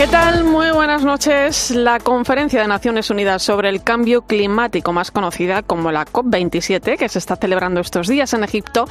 [0.00, 0.44] ¿Qué tal?
[0.44, 1.72] Muy buenas noches.
[1.72, 7.10] La Conferencia de Naciones Unidas sobre el Cambio Climático, más conocida como la COP27, que
[7.10, 8.86] se está celebrando estos días en Egipto,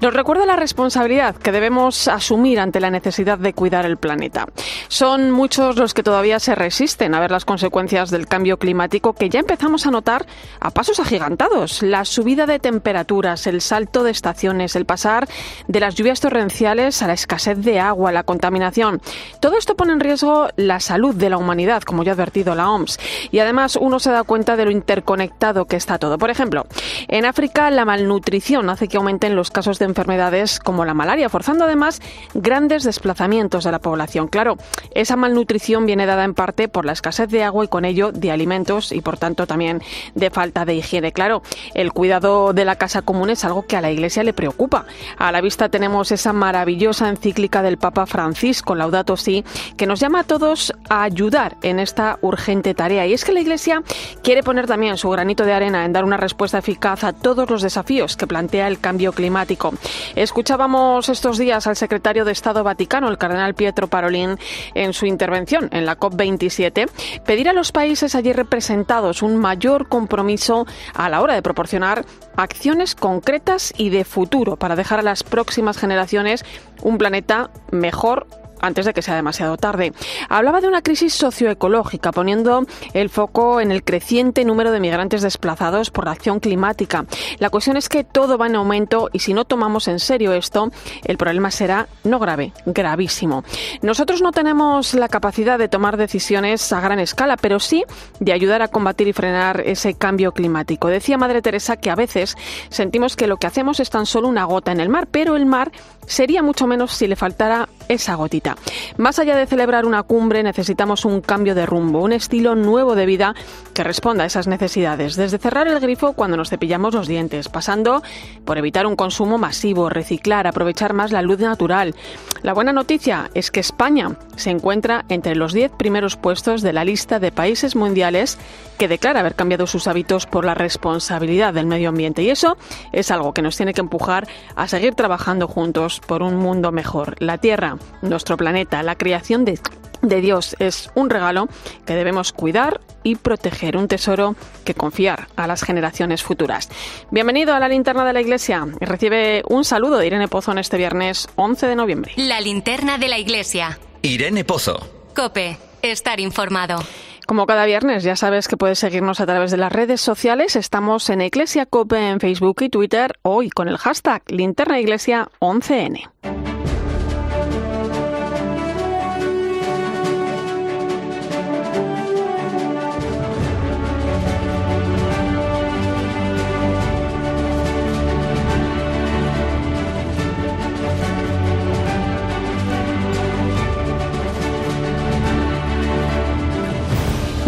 [0.00, 4.46] nos recuerda la responsabilidad que debemos asumir ante la necesidad de cuidar el planeta.
[4.88, 9.28] Son muchos los que todavía se resisten a ver las consecuencias del cambio climático que
[9.28, 10.24] ya empezamos a notar
[10.60, 11.82] a pasos agigantados.
[11.82, 15.28] La subida de temperaturas, el salto de estaciones, el pasar
[15.68, 19.02] de las lluvias torrenciales a la escasez de agua, la contaminación.
[19.40, 22.70] Todo esto pone en riesgo la salud de la humanidad, como ya ha advertido la
[22.70, 22.98] OMS.
[23.30, 26.18] Y además uno se da cuenta de lo interconectado que está todo.
[26.18, 26.66] Por ejemplo,
[27.08, 31.64] en África la malnutrición hace que aumenten los casos de enfermedades como la malaria, forzando
[31.64, 32.00] además
[32.34, 34.28] grandes desplazamientos de la población.
[34.28, 34.56] Claro,
[34.94, 38.30] esa malnutrición viene dada en parte por la escasez de agua y con ello de
[38.30, 39.82] alimentos y por tanto también
[40.14, 41.12] de falta de higiene.
[41.12, 41.42] Claro,
[41.74, 44.86] el cuidado de la casa común es algo que a la Iglesia le preocupa.
[45.18, 49.44] A la vista tenemos esa maravillosa encíclica del Papa Francisco, Laudato Si,
[49.76, 50.43] que nos llama a todos
[50.88, 53.06] a ayudar en esta urgente tarea.
[53.06, 53.82] Y es que la Iglesia
[54.22, 57.62] quiere poner también su granito de arena en dar una respuesta eficaz a todos los
[57.62, 59.72] desafíos que plantea el cambio climático.
[60.14, 64.38] Escuchábamos estos días al secretario de Estado Vaticano, el cardenal Pietro Parolin,
[64.74, 66.88] en su intervención en la COP27,
[67.24, 72.04] pedir a los países allí representados un mayor compromiso a la hora de proporcionar
[72.36, 76.44] acciones concretas y de futuro para dejar a las próximas generaciones
[76.82, 78.26] un planeta mejor
[78.64, 79.92] antes de que sea demasiado tarde.
[80.28, 85.90] Hablaba de una crisis socioecológica, poniendo el foco en el creciente número de migrantes desplazados
[85.90, 87.04] por la acción climática.
[87.38, 90.70] La cuestión es que todo va en aumento y si no tomamos en serio esto,
[91.04, 93.44] el problema será no grave, gravísimo.
[93.82, 97.84] Nosotros no tenemos la capacidad de tomar decisiones a gran escala, pero sí
[98.20, 100.88] de ayudar a combatir y frenar ese cambio climático.
[100.88, 102.36] Decía Madre Teresa que a veces
[102.70, 105.46] sentimos que lo que hacemos es tan solo una gota en el mar, pero el
[105.46, 105.72] mar
[106.06, 108.53] sería mucho menos si le faltara esa gotita.
[108.96, 113.06] Más allá de celebrar una cumbre, necesitamos un cambio de rumbo, un estilo nuevo de
[113.06, 113.34] vida
[113.72, 115.16] que responda a esas necesidades.
[115.16, 118.02] Desde cerrar el grifo cuando nos cepillamos los dientes, pasando
[118.44, 121.94] por evitar un consumo masivo, reciclar, aprovechar más la luz natural.
[122.42, 126.84] La buena noticia es que España se encuentra entre los 10 primeros puestos de la
[126.84, 128.38] lista de países mundiales
[128.78, 132.22] que declara haber cambiado sus hábitos por la responsabilidad del medio ambiente.
[132.22, 132.56] Y eso
[132.92, 134.26] es algo que nos tiene que empujar
[134.56, 137.16] a seguir trabajando juntos por un mundo mejor.
[137.18, 139.58] La Tierra, nuestro planeta, la creación de,
[140.02, 141.48] de Dios es un regalo
[141.86, 144.34] que debemos cuidar y proteger, un tesoro
[144.64, 146.68] que confiar a las generaciones futuras.
[147.10, 150.58] Bienvenido a la linterna de la iglesia y recibe un saludo de Irene Pozo en
[150.58, 152.12] este viernes 11 de noviembre.
[152.16, 153.78] La linterna de la iglesia.
[154.02, 154.88] Irene Pozo.
[155.14, 156.82] Cope, estar informado.
[157.26, 160.56] Como cada viernes, ya sabes que puedes seguirnos a través de las redes sociales.
[160.56, 166.10] Estamos en Iglesia Cope en Facebook y Twitter hoy con el hashtag Linterna Iglesia 11N.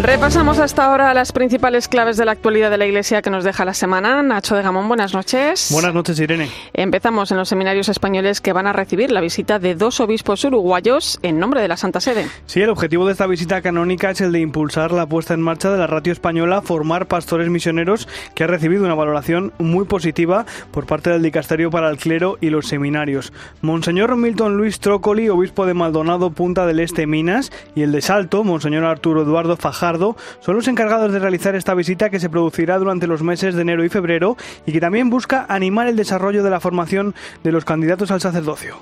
[0.07, 3.65] Repasamos hasta ahora las principales claves de la actualidad de la Iglesia que nos deja
[3.65, 4.23] la semana.
[4.23, 5.67] Nacho de Gamón, buenas noches.
[5.73, 6.49] Buenas noches, Irene.
[6.75, 11.19] Empezamos en los seminarios españoles que van a recibir la visita de dos obispos uruguayos
[11.25, 12.29] en nombre de la Santa Sede.
[12.47, 15.73] Sí, el objetivo de esta visita canónica es el de impulsar la puesta en marcha
[15.73, 18.07] de la ratio española Formar Pastores Misioneros,
[18.37, 22.51] que ha recibido una valoración muy positiva por parte del Dicasterio para el Clero y
[22.51, 23.33] los seminarios.
[23.61, 28.45] Monseñor Milton Luis Trócoli, obispo de Maldonado, Punta del Este, Minas, y el de Salto,
[28.45, 29.96] Monseñor Arturo Eduardo Fajardo,
[30.41, 33.85] son los encargados de realizar esta visita que se producirá durante los meses de enero
[33.85, 34.37] y febrero
[34.67, 38.77] y que también busca animar el desarrollo de la formación de los candidatos al sacerdocio.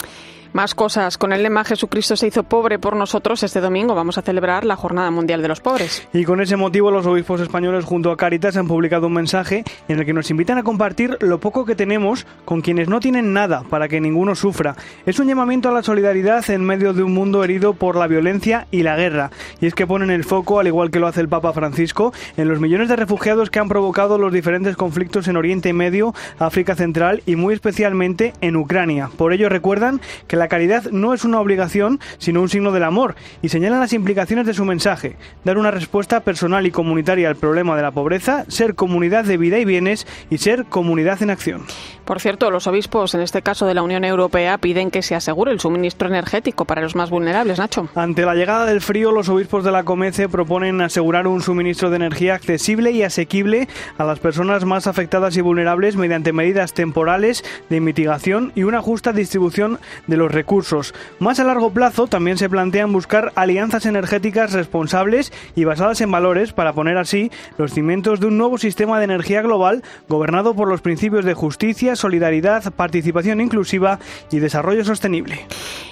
[0.55, 1.19] Más cosas.
[1.19, 4.77] Con el lema Jesucristo se hizo pobre por nosotros, este domingo vamos a celebrar la
[4.77, 6.07] Jornada Mundial de los Pobres.
[6.13, 9.99] Y con ese motivo los obispos españoles junto a Caritas han publicado un mensaje en
[9.99, 13.65] el que nos invitan a compartir lo poco que tenemos con quienes no tienen nada
[13.69, 14.77] para que ninguno sufra.
[15.07, 18.69] Es un llamamiento a la solidaridad en medio de un mundo herido por la violencia
[18.71, 19.33] y la guerra.
[19.61, 22.47] Y es que ponen el foco, al igual que lo hace el Papa Francisco, en
[22.47, 27.25] los millones de refugiados que han provocado los diferentes conflictos en Oriente Medio, África Central
[27.27, 29.11] y muy especialmente en Ucrania.
[29.17, 32.83] Por ello recuerdan que la la caridad no es una obligación, sino un signo del
[32.83, 37.37] amor, y señalan las implicaciones de su mensaje, dar una respuesta personal y comunitaria al
[37.37, 41.63] problema de la pobreza, ser comunidad de vida y bienes y ser comunidad en acción.
[42.05, 45.51] Por cierto, los obispos, en este caso de la Unión Europea, piden que se asegure
[45.51, 47.89] el suministro energético para los más vulnerables, Nacho.
[47.95, 51.97] Ante la llegada del frío, los obispos de la Comece proponen asegurar un suministro de
[51.97, 57.81] energía accesible y asequible a las personas más afectadas y vulnerables mediante medidas temporales de
[57.81, 60.95] mitigación y una justa distribución de los recursos.
[61.19, 66.53] Más a largo plazo, también se plantean buscar alianzas energéticas responsables y basadas en valores
[66.53, 70.83] para poner así los cimientos de un nuevo sistema de energía global gobernado por los
[70.83, 73.99] principios de justicia, solidaridad, participación inclusiva
[74.31, 75.47] y desarrollo sostenible.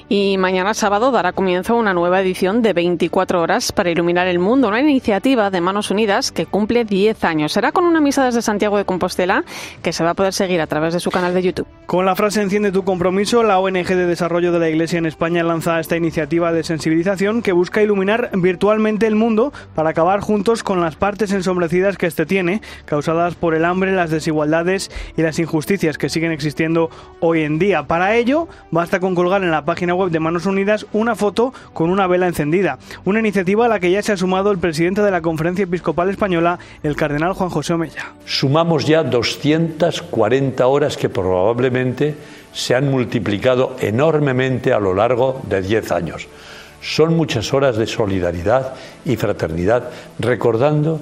[0.09, 4.69] Y mañana sábado dará comienzo una nueva edición de 24 horas para iluminar el mundo,
[4.69, 7.53] una iniciativa de Manos Unidas que cumple 10 años.
[7.53, 9.45] Será con una misa desde Santiago de Compostela
[9.83, 11.67] que se va a poder seguir a través de su canal de YouTube.
[11.87, 15.44] Con la frase Enciende tu compromiso, la ONG de Desarrollo de la Iglesia en España
[15.44, 20.81] lanza esta iniciativa de sensibilización que busca iluminar virtualmente el mundo para acabar juntos con
[20.81, 25.99] las partes ensombrecidas que este tiene, causadas por el hambre, las desigualdades y las injusticias
[25.99, 26.88] que siguen existiendo
[27.20, 27.87] hoy en día.
[27.87, 31.90] Para ello, basta con colgar en la página web de Manos Unidas una foto con
[31.90, 35.11] una vela encendida, una iniciativa a la que ya se ha sumado el presidente de
[35.11, 38.14] la Conferencia Episcopal Española, el cardenal Juan José Omella.
[38.25, 42.14] Sumamos ya 240 horas que probablemente
[42.52, 46.28] se han multiplicado enormemente a lo largo de 10 años.
[46.81, 51.00] Son muchas horas de solidaridad y fraternidad, recordando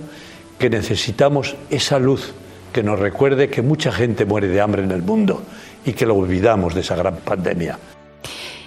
[0.59, 2.35] que necesitamos esa luz
[2.73, 5.43] que nos recuerde que mucha gente muere de hambre en el mundo
[5.85, 7.79] y que lo olvidamos de esa gran pandemia.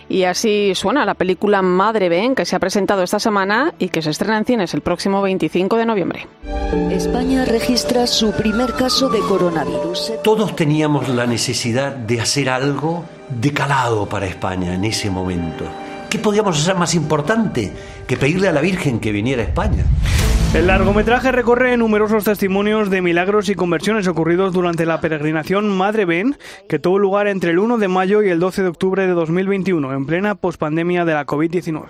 [0.10, 4.02] Y así suena la película Madre Ben, que se ha presentado esta semana y que
[4.02, 6.28] se estrena en cines el próximo 25 de noviembre.
[6.92, 10.14] España registra su primer caso de coronavirus.
[10.24, 15.66] Todos teníamos la necesidad de hacer algo de calado para España en ese momento.
[16.10, 17.74] ¿Qué podíamos hacer más importante
[18.08, 19.86] que pedirle a la Virgen que viniera a España?
[20.54, 26.38] El largometraje recorre numerosos testimonios de milagros y conversiones ocurridos durante la peregrinación Madre Ben,
[26.70, 29.92] que tuvo lugar entre el 1 de mayo y el 12 de octubre de 2021,
[29.94, 31.86] en plena pospandemia de la COVID-19.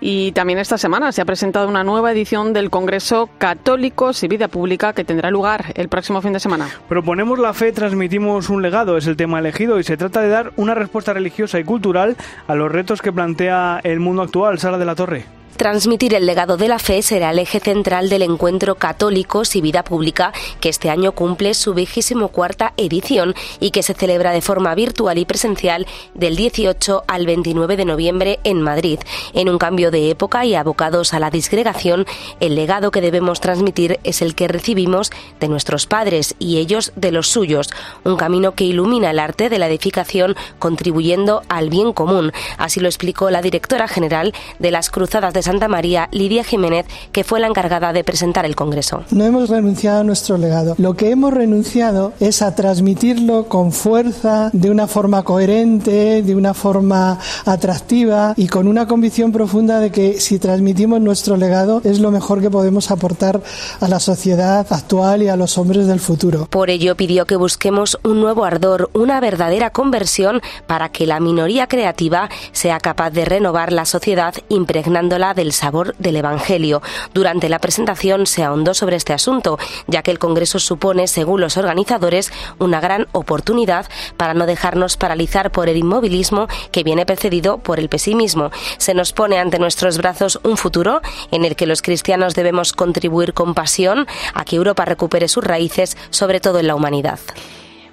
[0.00, 4.48] Y también esta semana se ha presentado una nueva edición del Congreso Católicos y Vida
[4.48, 6.68] Pública que tendrá lugar el próximo fin de semana.
[6.88, 10.52] Proponemos la fe, transmitimos un legado, es el tema elegido y se trata de dar
[10.56, 12.16] una respuesta religiosa y cultural
[12.46, 14.58] a los retos que plantea el mundo actual.
[14.58, 15.37] Sara de la Torre.
[15.58, 19.82] Transmitir el legado de la fe será el eje central del encuentro Católicos y Vida
[19.82, 24.72] Pública, que este año cumple su vigésimo cuarta edición y que se celebra de forma
[24.76, 29.00] virtual y presencial del 18 al 29 de noviembre en Madrid.
[29.34, 32.06] En un cambio de época y abocados a la disgregación,
[32.38, 37.10] el legado que debemos transmitir es el que recibimos de nuestros padres y ellos de
[37.10, 37.68] los suyos,
[38.04, 42.30] un camino que ilumina el arte de la edificación contribuyendo al bien común.
[42.58, 47.24] Así lo explicó la directora general de las Cruzadas de Santa María, Lidia Jiménez, que
[47.24, 49.04] fue la encargada de presentar el Congreso.
[49.12, 50.74] No hemos renunciado a nuestro legado.
[50.76, 56.52] Lo que hemos renunciado es a transmitirlo con fuerza, de una forma coherente, de una
[56.52, 62.10] forma atractiva y con una convicción profunda de que si transmitimos nuestro legado es lo
[62.10, 63.40] mejor que podemos aportar
[63.80, 66.46] a la sociedad actual y a los hombres del futuro.
[66.50, 71.68] Por ello pidió que busquemos un nuevo ardor, una verdadera conversión para que la minoría
[71.68, 76.82] creativa sea capaz de renovar la sociedad impregnándola del sabor del Evangelio.
[77.14, 79.56] Durante la presentación se ahondó sobre este asunto,
[79.86, 83.86] ya que el Congreso supone, según los organizadores, una gran oportunidad
[84.16, 88.50] para no dejarnos paralizar por el inmovilismo que viene precedido por el pesimismo.
[88.78, 93.32] Se nos pone ante nuestros brazos un futuro en el que los cristianos debemos contribuir
[93.32, 97.20] con pasión a que Europa recupere sus raíces, sobre todo en la humanidad.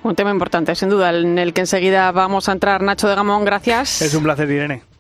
[0.02, 2.82] Un tema importante, sin duda, en el que enseguida vamos a entrar.
[2.82, 4.02] Nacho de Gamón, gracias.
[4.02, 4.95] Es un placer, Irene.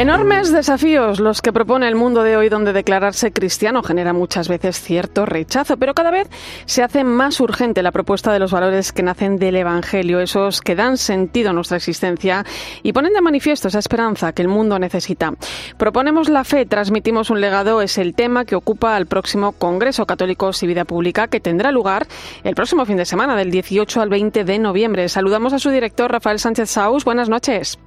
[0.00, 4.80] Enormes desafíos los que propone el mundo de hoy donde declararse cristiano genera muchas veces
[4.80, 6.26] cierto rechazo, pero cada vez
[6.64, 10.74] se hace más urgente la propuesta de los valores que nacen del Evangelio, esos que
[10.74, 12.46] dan sentido a nuestra existencia
[12.82, 15.34] y ponen de manifiesto esa esperanza que el mundo necesita.
[15.76, 20.62] Proponemos la fe, transmitimos un legado, es el tema que ocupa al próximo Congreso Católicos
[20.62, 22.06] y Vida Pública que tendrá lugar
[22.42, 25.10] el próximo fin de semana, del 18 al 20 de noviembre.
[25.10, 27.04] Saludamos a su director Rafael Sánchez Saus.
[27.04, 27.78] Buenas noches.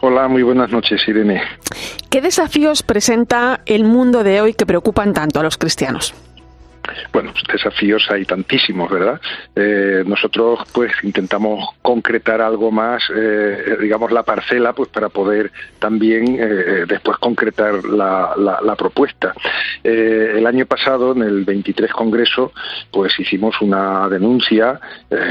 [0.00, 1.42] Hola, muy buenas noches, Irene.
[2.10, 6.14] ¿Qué desafíos presenta el mundo de hoy que preocupan tanto a los cristianos?
[7.12, 9.20] Bueno, desafíos hay tantísimos, ¿verdad?
[9.54, 16.36] Eh, nosotros pues intentamos concretar algo más, eh, digamos, la parcela, pues para poder también
[16.38, 19.34] eh, después concretar la, la propuesta.
[19.82, 22.52] el año pasado, en el 23 Congreso,
[22.90, 24.80] pues hicimos una denuncia,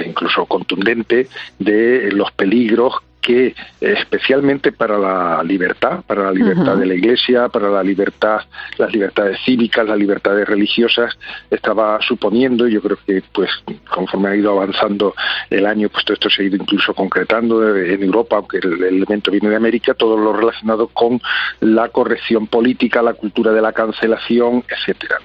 [0.06, 1.28] incluso contundente,
[1.60, 7.70] de los peligros que especialmente para la libertad, para la libertad de la Iglesia, para
[7.70, 8.42] la libertad,
[8.78, 11.18] las libertades cívicas, las libertades religiosas,
[11.50, 13.50] estaba suponiendo, yo creo que pues
[13.90, 15.16] conforme ha ido avanzando
[15.50, 19.32] el año, pues todo esto se ha ido incluso concretando en Europa, aunque el, elemento
[19.32, 21.20] viene de América, todo lo relacionado con
[21.62, 25.18] la corrección política, la cultura de la cancelación, etcétera.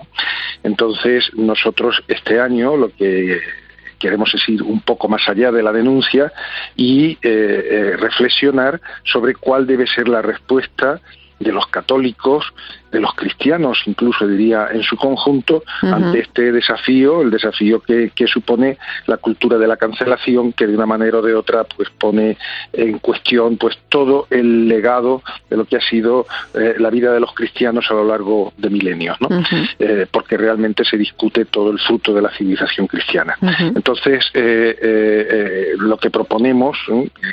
[0.62, 3.40] Entonces, nosotros este año lo que
[4.00, 6.32] queremos ir un poco más allá de la denuncia
[6.74, 11.00] y eh, eh, reflexionar sobre cuál debe ser la respuesta
[11.38, 12.52] de los católicos
[12.90, 18.78] de los cristianos, incluso diría en su conjunto, ante este desafío, el desafío que, supone
[19.06, 22.36] la cultura de la cancelación, que de una manera o de otra pues pone
[22.72, 27.20] en cuestión pues todo el legado de lo que ha sido eh, la vida de
[27.20, 29.28] los cristianos a lo largo de milenios, ¿no?
[29.78, 33.36] Eh, porque realmente se discute todo el fruto de la civilización cristiana.
[33.74, 36.78] Entonces, eh, lo que proponemos,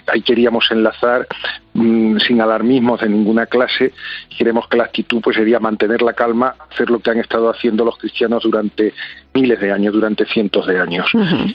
[0.07, 1.27] ahí queríamos enlazar
[1.73, 3.93] mm, sin alarmismos de ninguna clase,
[4.37, 7.97] queremos que la actitud pues mantener la calma, hacer lo que han estado haciendo los
[7.97, 8.93] cristianos durante
[9.37, 11.05] miles de años, durante cientos de años.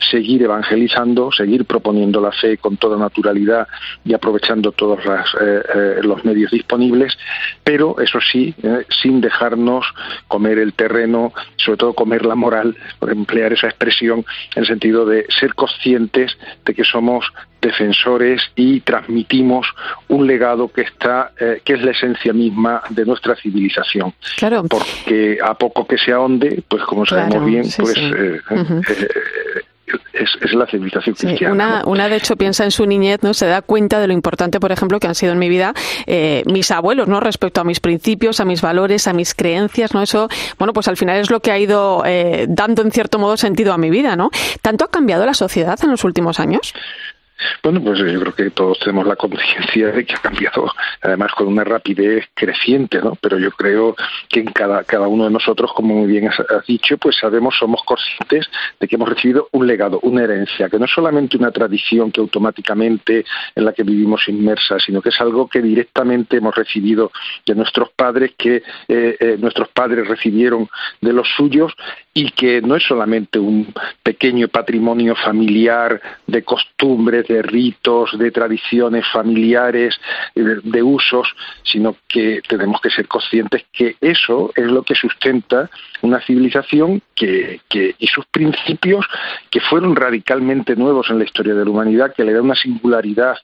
[0.09, 3.67] Seguir evangelizando, seguir proponiendo la fe con toda naturalidad
[4.05, 7.19] y aprovechando todos eh, eh, los medios disponibles,
[7.65, 9.85] pero eso sí, eh, sin dejarnos
[10.29, 14.25] comer el terreno, sobre todo comer la moral, por emplear esa expresión,
[14.55, 17.25] en el sentido de ser conscientes de que somos
[17.61, 19.67] defensores y transmitimos
[20.09, 21.31] un legado que está
[21.65, 24.13] que es la esencia misma de nuestra civilización.
[24.37, 24.65] Claro.
[24.69, 28.81] Porque a poco que se ahonde pues como sabemos bien pues eh, eh,
[30.13, 31.83] es, la civilización cristiana.
[31.87, 33.35] una, de hecho piensa en su niñez, ¿no?
[33.35, 35.75] Se da cuenta de lo importante, por ejemplo, que han sido en mi vida
[36.07, 37.21] eh, mis abuelos, ¿no?
[37.21, 40.03] Respecto a mis principios, a mis valores, a mis creencias, ¿no?
[40.03, 42.03] Eso, bueno, pues al final es lo que ha ido
[42.49, 44.31] dando en cierto modo sentido a mi vida, ¿no?
[44.61, 46.73] ¿Tanto ha cambiado la sociedad en los últimos años?
[47.63, 51.49] Bueno, pues yo creo que todos tenemos la conciencia de que ha cambiado, además con
[51.49, 53.17] una rapidez creciente, ¿no?
[53.21, 53.97] Pero yo creo
[54.29, 57.83] que en cada, cada uno de nosotros, como muy bien has, dicho, pues sabemos, somos
[57.85, 58.49] conscientes
[58.81, 62.21] de que hemos recibido un legado, una herencia, que no es solamente una tradición que
[62.21, 67.11] automáticamente en la que vivimos inmersa, sino que es algo que directamente hemos recibido
[67.47, 68.57] de nuestros padres, que
[68.89, 70.69] eh, eh, nuestros padres recibieron
[71.01, 71.73] de los suyos
[72.15, 79.07] y que no es solamente un pequeño patrimonio familiar de costumbres, de ritos, de tradiciones
[79.11, 79.99] familiares,
[80.35, 81.29] de, usos,
[81.63, 85.71] sino que tenemos que ser conscientes que eso es lo que sustenta
[86.03, 87.01] una civilización
[87.69, 89.07] que, y sus principios
[89.51, 93.37] que fueron radicalmente nuevos en la historia de la humanidad, que le da una singularidad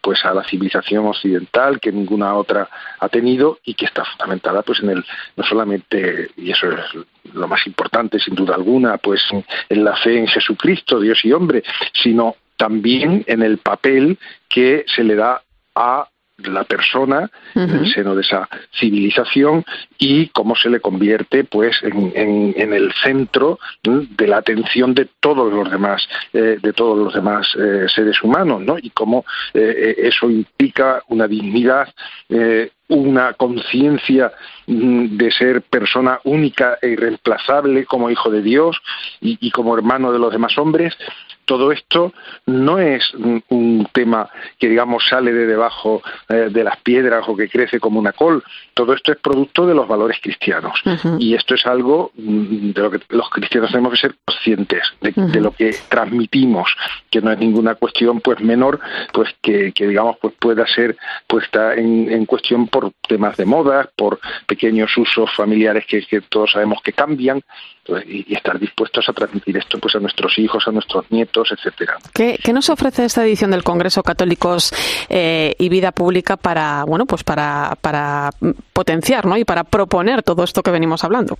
[0.00, 2.68] pues a la civilización occidental que ninguna otra
[3.00, 5.04] ha tenido y que está fundamentada pues en el
[5.36, 9.22] no solamente y eso es lo más importante sin duda alguna pues
[9.68, 11.62] en la fe en Jesucristo Dios y hombre
[11.92, 15.42] sino también en el papel que se le da
[15.74, 19.64] a la persona en el seno de esa civilización
[19.98, 25.70] y cómo se le convierte pues en, el centro de la atención de todos los
[25.70, 28.76] demás eh, de todos los demás eh, seres humanos ¿no?
[28.78, 31.88] y cómo eh, eso implica una dignidad
[32.88, 34.32] una conciencia
[34.66, 38.80] de ser persona única e irreemplazable como hijo de Dios
[39.20, 40.94] y, como hermano de los demás hombres
[41.44, 42.12] todo esto
[42.46, 47.48] no es un tema que, digamos, sale de debajo eh, de las piedras o que
[47.48, 48.42] crece como una col.
[48.74, 50.80] Todo esto es producto de los valores cristianos.
[51.18, 55.40] Y esto es algo mm, de lo que los cristianos tenemos que ser conscientes de,
[55.40, 56.74] lo que transmitimos,
[57.10, 58.80] que no es ninguna cuestión pues menor,
[59.12, 60.96] pues que, digamos, pues pueda ser
[61.26, 66.92] puesta en, cuestión por temas de moda, por pequeños usos familiares que todos sabemos que
[66.92, 67.42] cambian,
[68.06, 71.98] y, estar dispuestos a transmitir esto pues a nuestros hijos, a nuestros nietos, etcétera.
[72.12, 74.72] ¿Qué, nos ofrece esta edición del Congreso Católicos
[75.08, 78.30] eh, y Vida Pública para bueno pues para, para
[78.72, 79.36] potenciar ¿no?
[79.36, 81.38] y para proponer todo esto que venimos hablando?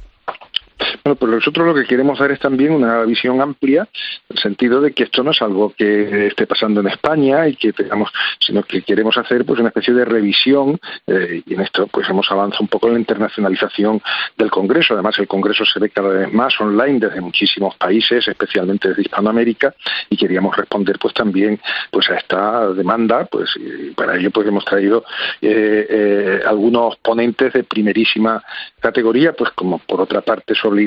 [1.02, 3.88] Bueno, pues nosotros lo que queremos dar es también una visión amplia,
[4.28, 7.56] en el sentido de que esto no es algo que esté pasando en España y
[7.56, 11.86] que tengamos, sino que queremos hacer pues una especie de revisión eh, y en esto
[11.88, 14.00] pues hemos avanzado un poco en la internacionalización
[14.36, 14.94] del Congreso.
[14.94, 19.74] Además el Congreso se ve cada vez más online desde muchísimos países, especialmente desde Hispanoamérica,
[20.10, 21.60] y queríamos responder pues también
[21.90, 25.04] pues a esta demanda, pues y para ello pues hemos traído
[25.40, 28.42] eh, eh, algunos ponentes de primerísima
[28.80, 30.83] categoría, pues como por otra parte sobre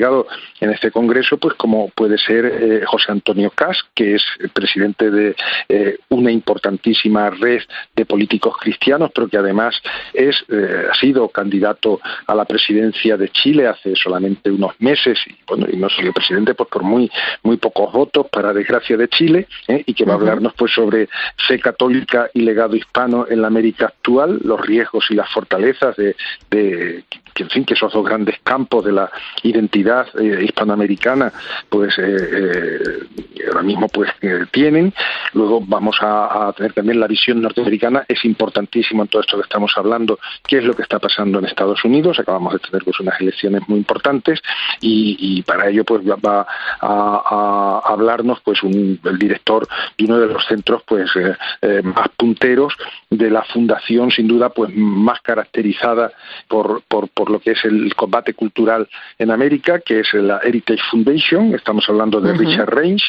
[0.59, 4.23] en este Congreso, pues como puede ser eh, José Antonio Cas, que es
[4.53, 5.35] presidente de
[5.69, 7.61] eh, una importantísima red
[7.95, 9.75] de políticos cristianos, pero que además
[10.13, 15.67] es ha sido candidato a la presidencia de Chile hace solamente unos meses y, bueno,
[15.71, 17.09] y no salió presidente pues por muy
[17.43, 21.09] muy pocos votos para desgracia de Chile y que va a hablarnos pues sobre
[21.47, 26.15] fe católica y legado hispano en la América actual, los riesgos y las fortalezas de,
[26.49, 27.03] de
[27.37, 29.11] que en fin que esos dos grandes campos de la
[29.43, 31.31] identidad eh, hispanoamericana
[31.69, 34.09] pues eh, eh, ahora mismo pues
[34.49, 34.91] tienen.
[35.33, 38.03] Luego vamos a, tener también la visión norteamericana.
[38.07, 40.17] Es importantísimo en todo esto que estamos hablando
[40.47, 42.19] qué es lo que está pasando en Estados Unidos.
[42.19, 44.41] Acabamos de tener pues unas elecciones muy importantes
[44.81, 46.47] y, para ello pues va
[46.81, 49.67] a, hablarnos pues un, el director
[49.97, 51.11] de uno de los centros pues
[51.83, 52.73] más punteros
[53.09, 56.11] de la fundación sin duda pues más caracterizada
[56.47, 61.53] por, por lo que es el combate cultural en América, que es la Heritage Foundation,
[61.55, 63.03] estamos hablando de Richard Range,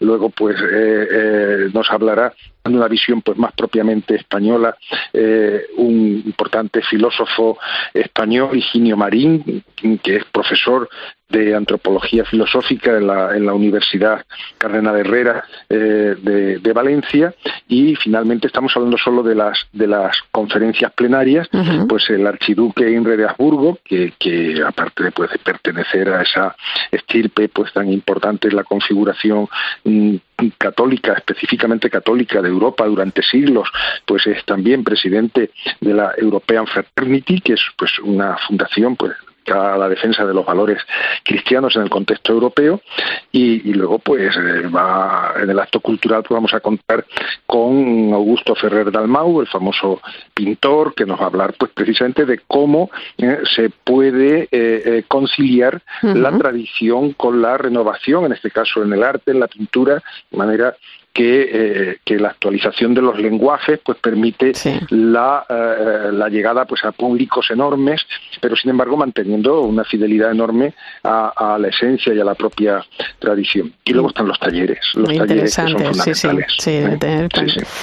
[0.00, 2.32] luego pues eh, eh, nos hablará
[2.64, 4.76] en una visión pues más propiamente española
[5.12, 7.58] eh, un importante filósofo
[7.92, 9.64] español Higinio Marín
[10.02, 10.88] que es profesor
[11.32, 14.24] de antropología filosófica en la, en la Universidad
[14.58, 17.34] Cardenal Herrera eh, de, Valencia.
[17.68, 21.48] Y finalmente estamos hablando solo de las de las conferencias plenarias
[21.86, 26.56] pues el archiduque Inre de Habsburgo que, que aparte de, pues, de pertenecer a esa
[26.90, 29.48] estirpe pues tan importante en la configuración
[29.84, 30.16] mm,
[30.50, 33.68] católica, específicamente católica de Europa durante siglos,
[34.06, 39.12] pues es también presidente de la European Fraternity, que es pues una fundación pues
[39.50, 40.78] a la defensa de los valores
[41.24, 42.80] cristianos en el contexto europeo
[43.30, 47.04] y, luego pues eh, va en el acto cultural pues vamos a contar
[47.46, 50.00] con Augusto Ferrer Dalmau el famoso
[50.34, 55.80] pintor que nos va a hablar pues precisamente de cómo eh, se puede eh, conciliar
[56.02, 60.36] la tradición con la renovación en este caso en el arte en la pintura de
[60.36, 60.74] manera
[61.12, 64.52] que, eh, que, la actualización de los lenguajes pues permite
[64.90, 68.00] la, eh, la, llegada pues a públicos enormes
[68.40, 72.84] pero sin embargo manteniendo una fidelidad enorme a, la esencia y a la propia
[73.18, 73.74] tradición.
[73.84, 76.28] Y luego están los talleres los Muy talleres sí, sí,
[76.58, 76.80] sí,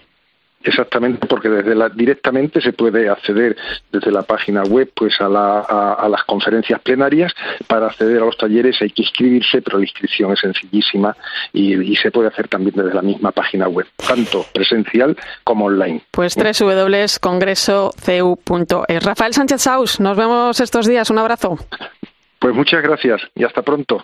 [0.65, 3.55] Exactamente, porque desde la, directamente se puede acceder
[3.91, 7.31] desde la página web pues a, la, a, las conferencias plenarias.
[7.67, 11.15] Para acceder a los talleres hay que inscribirse, pero la inscripción es sencillísima
[11.53, 16.01] y, se puede hacer también desde la misma página web, tanto presencial como online.
[16.11, 19.03] Pues www.congresocu.es.
[19.03, 21.11] Rafael Sánchez Saus, nos vemos estos días.
[21.11, 21.59] Un abrazo.
[22.39, 24.03] Pues muchas gracias y hasta pronto.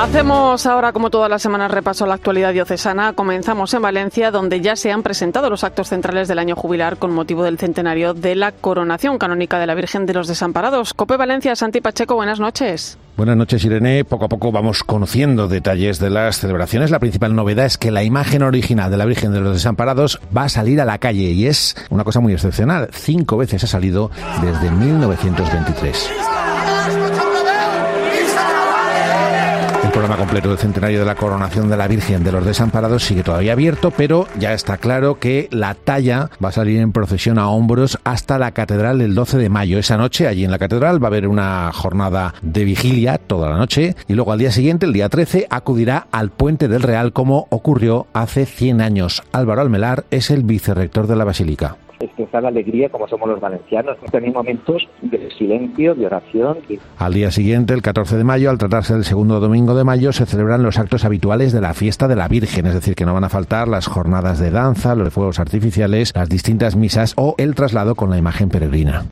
[0.00, 3.12] Hacemos ahora, como todas las semanas, repaso a la actualidad diocesana.
[3.12, 7.12] Comenzamos en Valencia, donde ya se han presentado los actos centrales del año jubilar con
[7.12, 10.94] motivo del centenario de la coronación canónica de la Virgen de los Desamparados.
[10.94, 12.96] Cope Valencia, Santi Pacheco, buenas noches.
[13.18, 14.06] Buenas noches, Irene.
[14.06, 16.90] Poco a poco vamos conociendo detalles de las celebraciones.
[16.90, 20.44] La principal novedad es que la imagen original de la Virgen de los Desamparados va
[20.44, 22.88] a salir a la calle y es una cosa muy excepcional.
[22.90, 24.10] Cinco veces ha salido
[24.40, 26.39] desde 1923.
[30.00, 33.52] Programa completo del centenario de la coronación de la Virgen de los Desamparados sigue todavía
[33.52, 37.98] abierto, pero ya está claro que la talla va a salir en procesión a hombros
[38.02, 39.78] hasta la catedral el 12 de mayo.
[39.78, 43.58] Esa noche, allí en la catedral, va a haber una jornada de vigilia toda la
[43.58, 47.46] noche y luego al día siguiente, el día 13, acudirá al Puente del Real como
[47.50, 49.22] ocurrió hace 100 años.
[49.32, 53.96] Álvaro Almelar es el vicerrector de la Basílica expresar la alegría como somos los valencianos.
[54.10, 56.58] Tener momentos de silencio, de oración.
[56.98, 60.26] Al día siguiente, el 14 de mayo, al tratarse del segundo domingo de mayo, se
[60.26, 63.24] celebran los actos habituales de la fiesta de la Virgen, es decir, que no van
[63.24, 67.94] a faltar las jornadas de danza, los fuegos artificiales, las distintas misas o el traslado
[67.94, 69.06] con la imagen peregrina.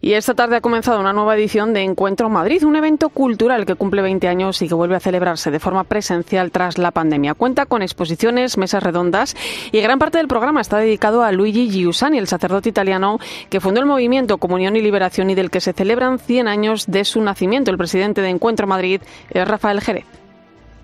[0.00, 3.74] Y esta tarde ha comenzado una nueva edición de Encuentro Madrid, un evento cultural que
[3.74, 7.34] cumple 20 años y que vuelve a celebrarse de forma presencial tras la pandemia.
[7.34, 9.34] Cuenta con exposiciones, mesas redondas
[9.72, 13.18] y gran parte del programa está dedicado a Luigi Giussani, el sacerdote italiano
[13.48, 17.04] que fundó el movimiento Comunión y Liberación y del que se celebran 100 años de
[17.04, 17.70] su nacimiento.
[17.70, 20.04] El presidente de Encuentro Madrid es Rafael Jerez.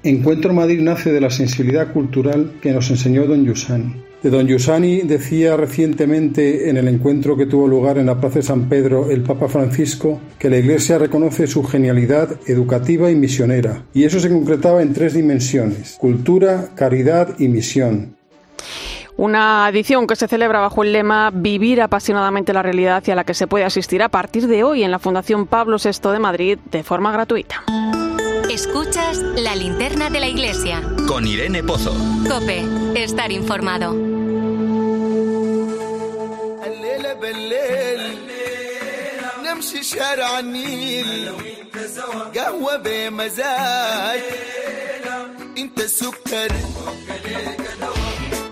[0.03, 4.03] Encuentro Madrid nace de la sensibilidad cultural que nos enseñó don Giussani.
[4.23, 8.43] De don Giussani decía recientemente en el encuentro que tuvo lugar en la Plaza de
[8.43, 14.05] San Pedro el Papa Francisco que la Iglesia reconoce su genialidad educativa y misionera, y
[14.05, 18.15] eso se concretaba en tres dimensiones, cultura, caridad y misión.
[19.21, 23.25] Una edición que se celebra bajo el lema Vivir apasionadamente la realidad y a la
[23.25, 26.59] que se puede asistir a partir de hoy en la Fundación Pablo VI de Madrid
[26.71, 27.63] de forma gratuita.
[28.51, 30.81] Escuchas la linterna de la iglesia.
[31.07, 31.93] Con Irene Pozo.
[32.27, 33.95] Cope, estar informado.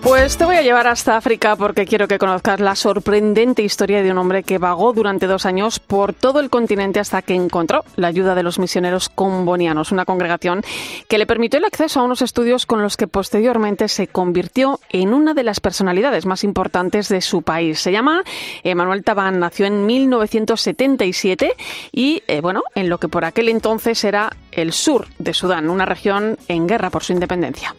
[0.09, 4.09] Pues te voy a llevar hasta África porque quiero que conozcas la sorprendente historia de
[4.09, 8.07] un hombre que vagó durante dos años por todo el continente hasta que encontró la
[8.07, 10.63] ayuda de los misioneros combonianos, una congregación
[11.07, 15.13] que le permitió el acceso a unos estudios con los que posteriormente se convirtió en
[15.13, 17.79] una de las personalidades más importantes de su país.
[17.79, 18.23] Se llama
[18.63, 21.53] Emanuel Tabán, nació en 1977
[21.91, 25.85] y, eh, bueno, en lo que por aquel entonces era el sur de Sudán, una
[25.85, 27.75] región en guerra por su independencia.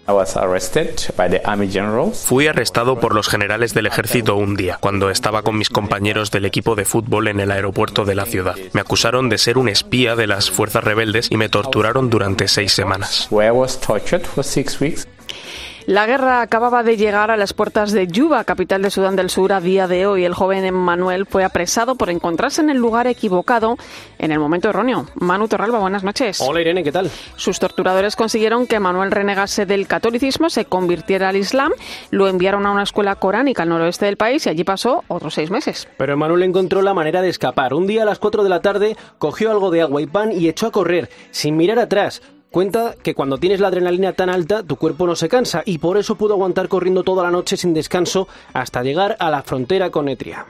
[2.24, 6.44] Fui arrestado por los generales del ejército un día, cuando estaba con mis compañeros del
[6.44, 8.56] equipo de fútbol en el aeropuerto de la ciudad.
[8.72, 12.72] Me acusaron de ser un espía de las fuerzas rebeldes y me torturaron durante seis
[12.72, 13.26] semanas.
[15.90, 19.52] La guerra acababa de llegar a las puertas de Yuba, capital de Sudán del Sur,
[19.52, 20.24] a día de hoy.
[20.24, 23.76] El joven Emmanuel fue apresado por encontrarse en el lugar equivocado
[24.16, 25.06] en el momento erróneo.
[25.16, 26.40] Manu Torralba, buenas noches.
[26.42, 27.10] Hola Irene, ¿qué tal?
[27.34, 31.72] Sus torturadores consiguieron que Manuel renegase del catolicismo, se convirtiera al Islam,
[32.12, 35.50] lo enviaron a una escuela coránica al noroeste del país y allí pasó otros seis
[35.50, 35.88] meses.
[35.96, 37.74] Pero Emmanuel encontró la manera de escapar.
[37.74, 40.48] Un día a las 4 de la tarde cogió algo de agua y pan y
[40.48, 42.22] echó a correr, sin mirar atrás.
[42.50, 45.96] Cuenta que cuando tienes la adrenalina tan alta, tu cuerpo no se cansa y por
[45.96, 50.08] eso pudo aguantar corriendo toda la noche sin descanso hasta llegar a la frontera con
[50.08, 50.46] Etria.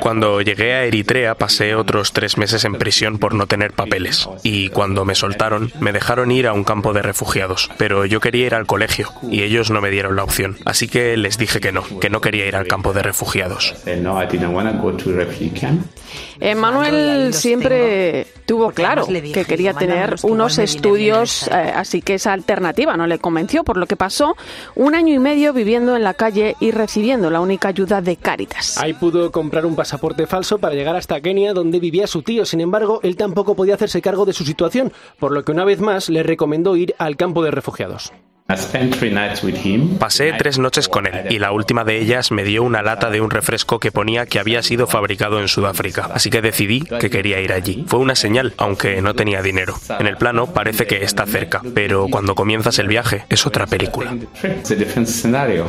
[0.00, 4.28] Cuando llegué a Eritrea pasé otros tres meses en prisión por no tener papeles.
[4.42, 8.46] Y cuando me soltaron me dejaron ir a un campo de refugiados, pero yo quería
[8.46, 11.70] ir al colegio y ellos no me dieron la opción, así que les dije que
[11.70, 13.72] no, que no quería ir al campo de refugiados.
[16.56, 23.06] Manuel siempre tuvo claro que quería tener unos estudios, eh, así que esa alternativa no
[23.06, 24.36] le convenció, por lo que pasó
[24.74, 28.71] un año y medio viviendo en la calle y recibiendo la única ayuda de Cáritas.
[28.76, 32.44] Ahí pudo comprar un pasaporte falso para llegar hasta Kenia, donde vivía su tío.
[32.44, 35.80] Sin embargo, él tampoco podía hacerse cargo de su situación, por lo que una vez
[35.80, 38.12] más le recomendó ir al campo de refugiados.
[39.98, 43.20] Pasé tres noches con él y la última de ellas me dio una lata de
[43.20, 47.40] un refresco que ponía que había sido fabricado en Sudáfrica, así que decidí que quería
[47.40, 47.84] ir allí.
[47.86, 49.74] Fue una señal, aunque no tenía dinero.
[49.98, 54.14] En el plano parece que está cerca, pero cuando comienzas el viaje es otra película.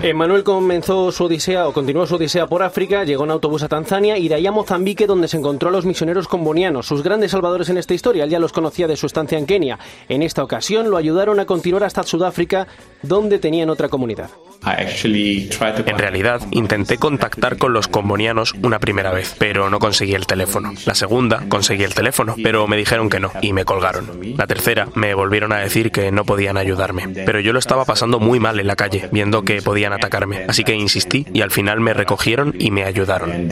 [0.01, 4.17] Emanuel comenzó su odisea o continuó su odisea por África, llegó en autobús a Tanzania
[4.17, 7.69] y de ahí a Mozambique donde se encontró a los misioneros combonianos, sus grandes salvadores
[7.69, 8.25] en esta historia.
[8.25, 9.79] Él ya los conocía de su estancia en Kenia.
[10.09, 12.62] En esta ocasión lo ayudaron a continuar hasta Sudáfrica
[13.02, 14.30] donde tenían otra comunidad.
[14.65, 20.71] En realidad, intenté contactar con los combonianos una primera vez, pero no conseguí el teléfono.
[20.86, 24.36] La segunda, conseguí el teléfono, pero me dijeron que no, y me colgaron.
[24.38, 27.10] La tercera, me volvieron a decir que no podían ayudarme.
[27.26, 30.45] Pero yo lo estaba pasando muy mal en la calle, viendo que podían atacarme.
[30.47, 33.49] Así que insistí y al final me recogieron y me ayudaron.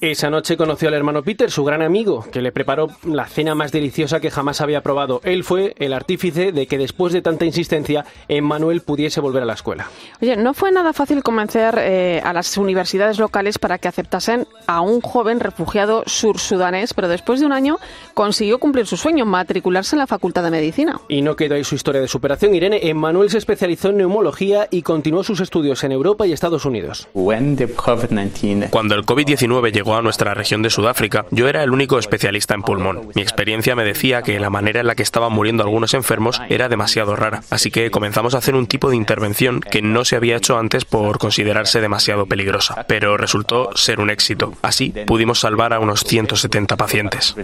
[0.00, 3.70] Esa noche conoció al hermano Peter, su gran amigo, que le preparó la cena más
[3.70, 5.20] deliciosa que jamás había probado.
[5.22, 9.54] Él fue el artífice de que después de tanta insistencia, Emmanuel pudiese volver a la
[9.54, 9.88] escuela.
[10.20, 14.82] Oye, no fue nada fácil convencer eh, a las universidades locales para que aceptasen a
[14.82, 17.78] un joven refugiado sursudanés, pero después de un año
[18.14, 21.00] consiguió cumplir su sueño, matricularse en la Facultad de Medicina.
[21.08, 22.54] Y no quedó ahí su historia de superación.
[22.54, 27.08] Irene, Emmanuel se especializó en neumología y continuó sus estudios en Europa y Estados Unidos.
[27.14, 32.62] Cuando el COVID-19 llegó a nuestra región de Sudáfrica, yo era el único especialista en
[32.62, 33.08] pulmón.
[33.14, 36.68] Mi experiencia me decía que la manera en la que estaban muriendo algunos enfermos era
[36.68, 40.36] demasiado rara, así que comenzamos a hacer un tipo de intervención que no se había
[40.36, 44.57] hecho antes por considerarse demasiado peligrosa, pero resultó ser un éxito.
[44.62, 47.34] Así pudimos salvar a unos 170 pacientes.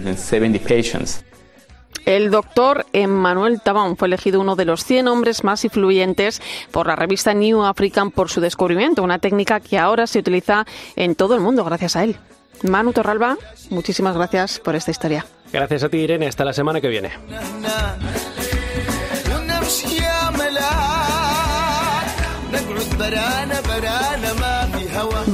[2.05, 6.95] El doctor Emmanuel Tabán fue elegido uno de los 100 hombres más influyentes por la
[6.95, 11.41] revista New African por su descubrimiento, una técnica que ahora se utiliza en todo el
[11.41, 12.17] mundo gracias a él.
[12.63, 13.37] Manu Torralba,
[13.69, 15.25] muchísimas gracias por esta historia.
[15.51, 16.27] Gracias a ti, Irene.
[16.27, 17.11] Hasta la semana que viene.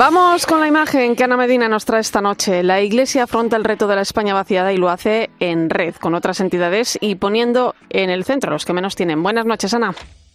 [0.01, 2.63] Vamos con la imagen que Ana Medina nos trae esta noche.
[2.63, 6.15] La Iglesia afronta el reto de la España vaciada y lo hace en red con
[6.15, 9.21] otras entidades y poniendo en el centro los que menos tienen.
[9.21, 9.93] Buenas noches, Ana.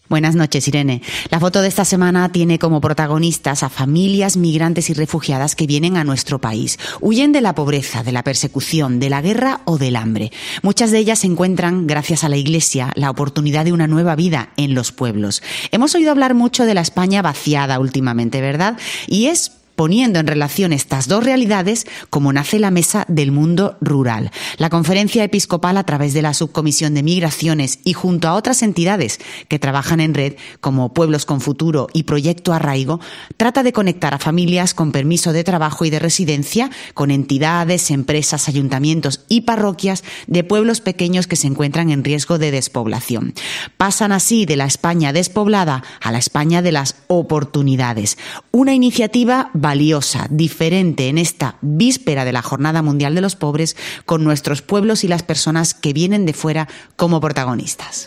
[0.09, 1.03] Buenas noches, Irene.
[1.31, 5.97] La foto de esta semana tiene como protagonistas a familias migrantes y refugiadas que vienen
[5.97, 6.79] a nuestro país.
[7.01, 10.31] Huyen de la pobreza, de la persecución, de la guerra o del hambre.
[10.63, 14.77] Muchas de ellas encuentran, gracias a la Iglesia, la oportunidad de una nueva vida en
[14.77, 15.43] los pueblos.
[15.73, 18.79] Hemos oído hablar mucho de la España vaciada últimamente, ¿verdad?
[19.09, 24.33] Y es poniendo en relación estas dos realidades como nace la Mesa del Mundo Rural.
[24.57, 29.21] La conferencia episcopal a través de la Subcomisión de Migraciones y junto a otras entidades
[29.49, 33.01] que trabajan en red como Pueblos con Futuro y Proyecto Arraigo,
[33.37, 38.49] trata de conectar a familias con permiso de trabajo y de residencia con entidades, empresas,
[38.49, 43.35] ayuntamientos y parroquias de pueblos pequeños que se encuentran en riesgo de despoblación.
[43.77, 48.17] Pasan así de la España despoblada a la España de las oportunidades.
[48.51, 54.23] Una iniciativa valiosa, diferente en esta víspera de la Jornada Mundial de los Pobres con
[54.23, 58.07] nuestros pueblos y las personas que vienen de fuera como protagonistas.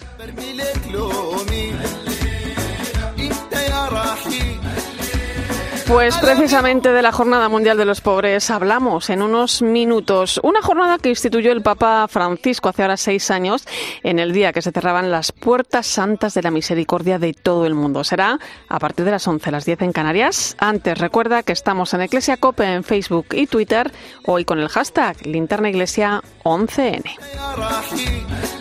[5.90, 10.40] Pues precisamente de la Jornada Mundial de los Pobres hablamos en unos minutos.
[10.44, 13.66] Una jornada que instituyó el Papa Francisco hace ahora seis años,
[14.04, 17.74] en el día que se cerraban las puertas santas de la misericordia de todo el
[17.74, 18.04] mundo.
[18.04, 20.56] Será a partir de las 11, las 10 en Canarias.
[20.60, 23.92] Antes, recuerda que estamos en Iglesia Cope en Facebook y Twitter,
[24.26, 28.59] hoy con el hashtag Linterna Iglesia 11N.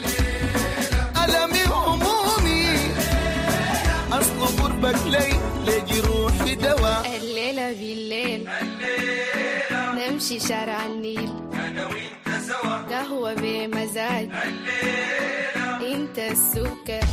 [7.92, 8.53] الليلة
[9.94, 11.31] نمشي شارع النيل.
[11.53, 14.29] أنا وأنت سوا قهوة بمزاج.
[14.44, 17.07] الليلة أنت السكر.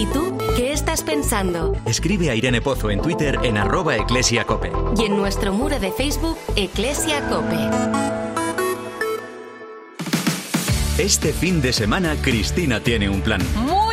[0.00, 0.47] ¿Y tú?
[0.88, 1.76] Estás pensando?
[1.84, 4.72] Escribe a Irene Pozo en Twitter en arroba eclesiacope.
[4.96, 7.58] Y en nuestro muro de Facebook, Eclesia Cope.
[10.96, 13.42] Este fin de semana Cristina tiene un plan.
[13.66, 13.87] Muy,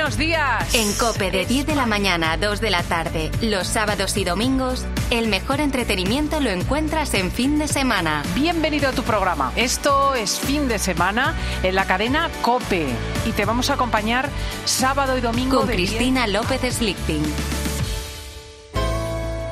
[0.00, 0.74] buenos días.
[0.74, 4.24] En Cope de 10 de la mañana a 2 de la tarde, los sábados y
[4.24, 8.22] domingos, el mejor entretenimiento lo encuentras en fin de semana.
[8.34, 9.52] Bienvenido a tu programa.
[9.56, 12.86] Esto es fin de semana en la cadena Cope
[13.26, 14.30] y te vamos a acompañar
[14.64, 17.22] sábado y domingo Con de Cristina López Slichting.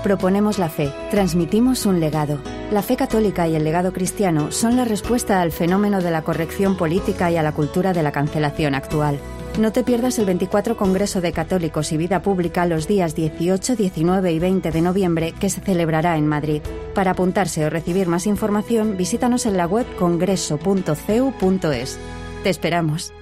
[0.03, 2.41] Proponemos la fe, transmitimos un legado.
[2.71, 6.79] La fe católica y el legado cristiano son la respuesta al fenómeno de la corrección
[6.79, 9.21] política y a la cultura de la cancelación actual.
[9.59, 14.33] No te pierdas el 24 Congreso de Católicos y Vida Pública los días 18, 19
[14.33, 16.63] y 20 de noviembre que se celebrará en Madrid.
[16.95, 21.99] Para apuntarse o recibir más información, visítanos en la web congreso.cu.es.
[22.45, 23.13] Te esperamos.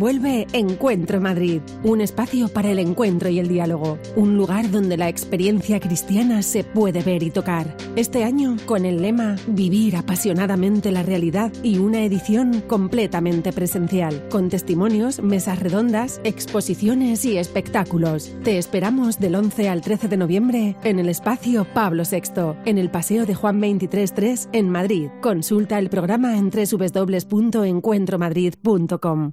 [0.00, 5.10] Vuelve Encuentro Madrid, un espacio para el encuentro y el diálogo, un lugar donde la
[5.10, 7.76] experiencia cristiana se puede ver y tocar.
[7.96, 14.48] Este año con el lema Vivir apasionadamente la realidad y una edición completamente presencial, con
[14.48, 18.34] testimonios, mesas redondas, exposiciones y espectáculos.
[18.42, 22.90] Te esperamos del 11 al 13 de noviembre en el espacio Pablo VI, en el
[22.90, 25.10] Paseo de Juan 23.3 en Madrid.
[25.20, 29.32] Consulta el programa en www.encuentromadrid.com.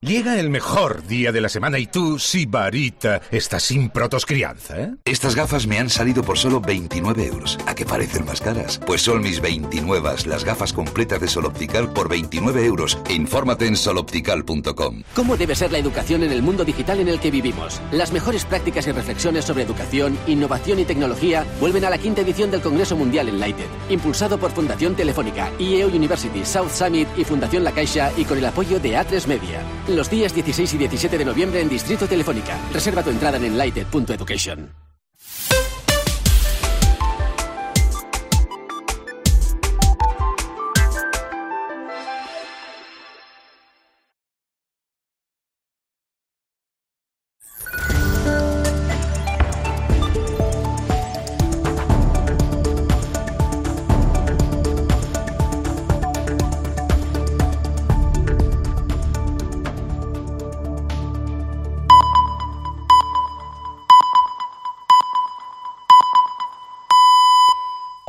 [0.00, 4.94] Llega el mejor día de la semana y tú, Sibarita, estás sin protos crianza, ¿eh?
[5.04, 7.58] Estas gafas me han salido por solo 29 euros.
[7.66, 8.80] ¿A qué parecen más caras?
[8.86, 12.96] Pues son mis 29, las gafas completas de Sol Optical por 29 euros.
[13.10, 15.02] Infórmate en soloptical.com.
[15.16, 17.80] ¿Cómo debe ser la educación en el mundo digital en el que vivimos?
[17.90, 22.52] Las mejores prácticas y reflexiones sobre educación, innovación y tecnología vuelven a la quinta edición
[22.52, 27.72] del Congreso Mundial Enlighted, impulsado por Fundación Telefónica, IEO University, South Summit y Fundación La
[27.72, 29.60] Caixa y con el apoyo de A3 Media.
[29.88, 32.58] Los días 16 y 17 de noviembre en Distrito Telefónica.
[32.72, 34.87] Reserva tu entrada en enlighted.education.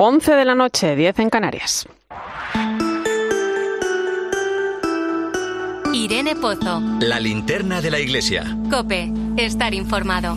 [0.02, 1.86] 11 de la noche, 10 en Canarias.
[5.92, 6.80] Irene Pozo.
[7.00, 8.44] La linterna de la iglesia.
[8.70, 10.36] Cope, estar informado.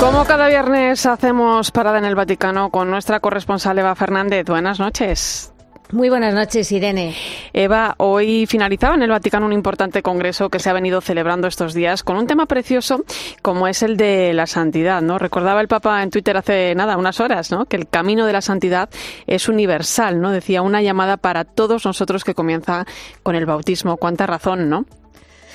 [0.00, 4.44] Como cada viernes hacemos parada en el Vaticano con nuestra corresponsal Eva Fernández.
[4.46, 5.52] Buenas noches.
[5.92, 7.14] Muy buenas noches, Irene.
[7.52, 11.74] Eva, hoy finalizaba en el Vaticano un importante congreso que se ha venido celebrando estos
[11.74, 13.04] días con un tema precioso
[13.42, 15.18] como es el de la santidad, ¿no?
[15.18, 17.66] Recordaba el Papa en Twitter hace nada, unas horas, ¿no?
[17.66, 18.88] Que el camino de la santidad
[19.26, 20.30] es universal, ¿no?
[20.30, 22.86] Decía una llamada para todos nosotros que comienza
[23.22, 23.96] con el bautismo.
[23.96, 24.86] Cuánta razón, ¿no?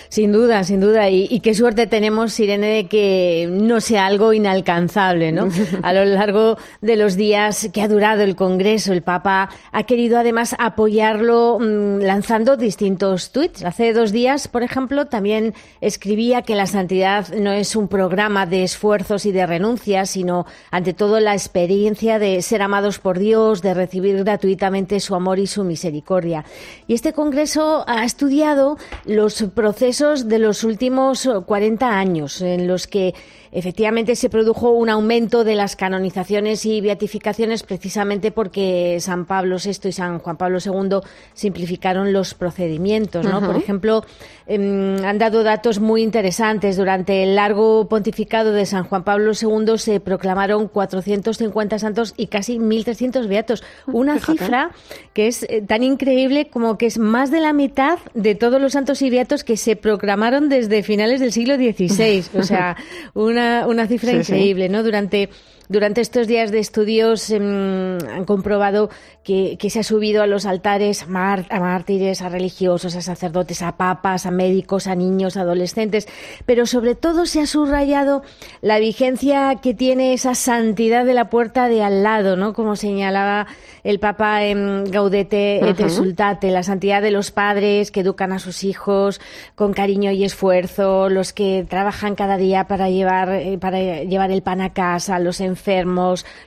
[0.10, 1.10] Sin duda, sin duda.
[1.10, 5.50] Y, qué suerte tenemos, Irene, de que no sea algo inalcanzable, ¿no?
[5.84, 10.17] A lo largo de los días que ha durado el Congreso, el Papa ha querido
[10.17, 13.63] además apoyarlo mm, lanzando distintos tweets.
[13.63, 18.63] Hace dos días, por ejemplo, también escribía que la santidad no es un programa de
[18.63, 23.74] esfuerzos y de renuncias, sino ante todo la experiencia de ser amados por Dios, de
[23.74, 26.46] recibir gratuitamente su amor y su misericordia.
[26.88, 33.16] Y este Congreso ha estudiado los procesos de los últimos 40 años en los que
[33.58, 39.89] efectivamente se produjo un aumento de las canonizaciones y beatificaciones precisamente porque San Pablo VI
[39.89, 41.00] y San Juan Pablo II
[41.34, 43.26] simplificaron los procedimientos.
[43.26, 43.41] ¿no?
[43.41, 44.06] Por ejemplo,
[44.46, 46.78] em, han dado datos muy interesantes.
[46.78, 52.60] Durante el largo pontificado de San Juan Pablo II se proclamaron 450 santos y casi
[52.60, 53.63] 1.300 beatos.
[53.88, 54.70] Una cifra
[55.13, 58.74] que es eh, tan increíble como que es más de la mitad de todos los
[58.74, 62.24] santos y beatos que se proclamaron desde finales del siglo XVI.
[62.38, 62.78] O sea,
[63.15, 64.84] una una, cifra increíble, ¿no?
[64.84, 65.30] Durante
[65.69, 68.89] durante estos días de estudios em, han comprobado
[69.23, 74.25] que, se ha subido a los altares a mártires, a religiosos, a sacerdotes, a papas,
[74.25, 76.08] a médicos, a niños, a adolescentes,
[76.45, 78.23] pero sobre todo se ha subrayado
[78.62, 82.53] la vigencia que tiene esa santidad de la puerta de al lado, ¿no?
[82.53, 83.47] Como señalaba
[83.84, 88.63] el Papa en Gaudete et Exultate, la santidad de los padres que educan a sus
[88.63, 89.19] hijos
[89.56, 94.41] con cariño y esfuerzo, los que trabajan cada día para llevar, eh, para llevar el
[94.41, 95.57] pan a casa, los enfermos,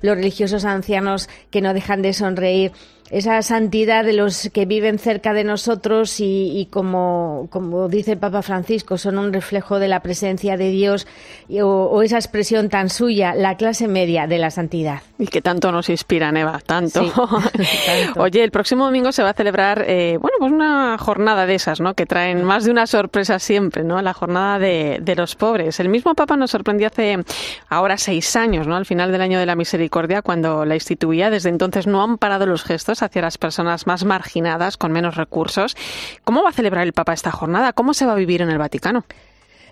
[0.01, 2.73] los religiosos ancianos que no dejan de sonreír
[3.11, 8.43] esa santidad de los que viven cerca de nosotros y, como, como, dice el Papa
[8.43, 11.07] Francisco, son un reflejo de la presencia de Dios
[11.61, 15.03] o, esa expresión tan suya, la clase media de la santidad.
[15.19, 17.03] Y que tanto nos inspira, Eva, tanto.
[18.17, 21.81] Oye, el próximo domingo se va a celebrar, eh, bueno, pues una jornada de esas,
[21.81, 21.95] ¿no?
[21.95, 24.01] Que traen más de una sorpresa siempre, ¿no?
[24.03, 25.81] La jornada de, de los pobres.
[25.81, 27.19] El mismo Papa nos sorprendió hace
[27.69, 28.77] ahora seis años, ¿no?
[28.77, 31.31] Al final del año de la misericordia, cuando la instituía.
[31.31, 35.77] Desde entonces no han parado los gestos hacia las personas más marginadas, con menos recursos.
[36.25, 37.73] ¿Cómo va a celebrar el Papa esta jornada?
[37.73, 39.05] ¿Cómo se va a vivir en el Vaticano?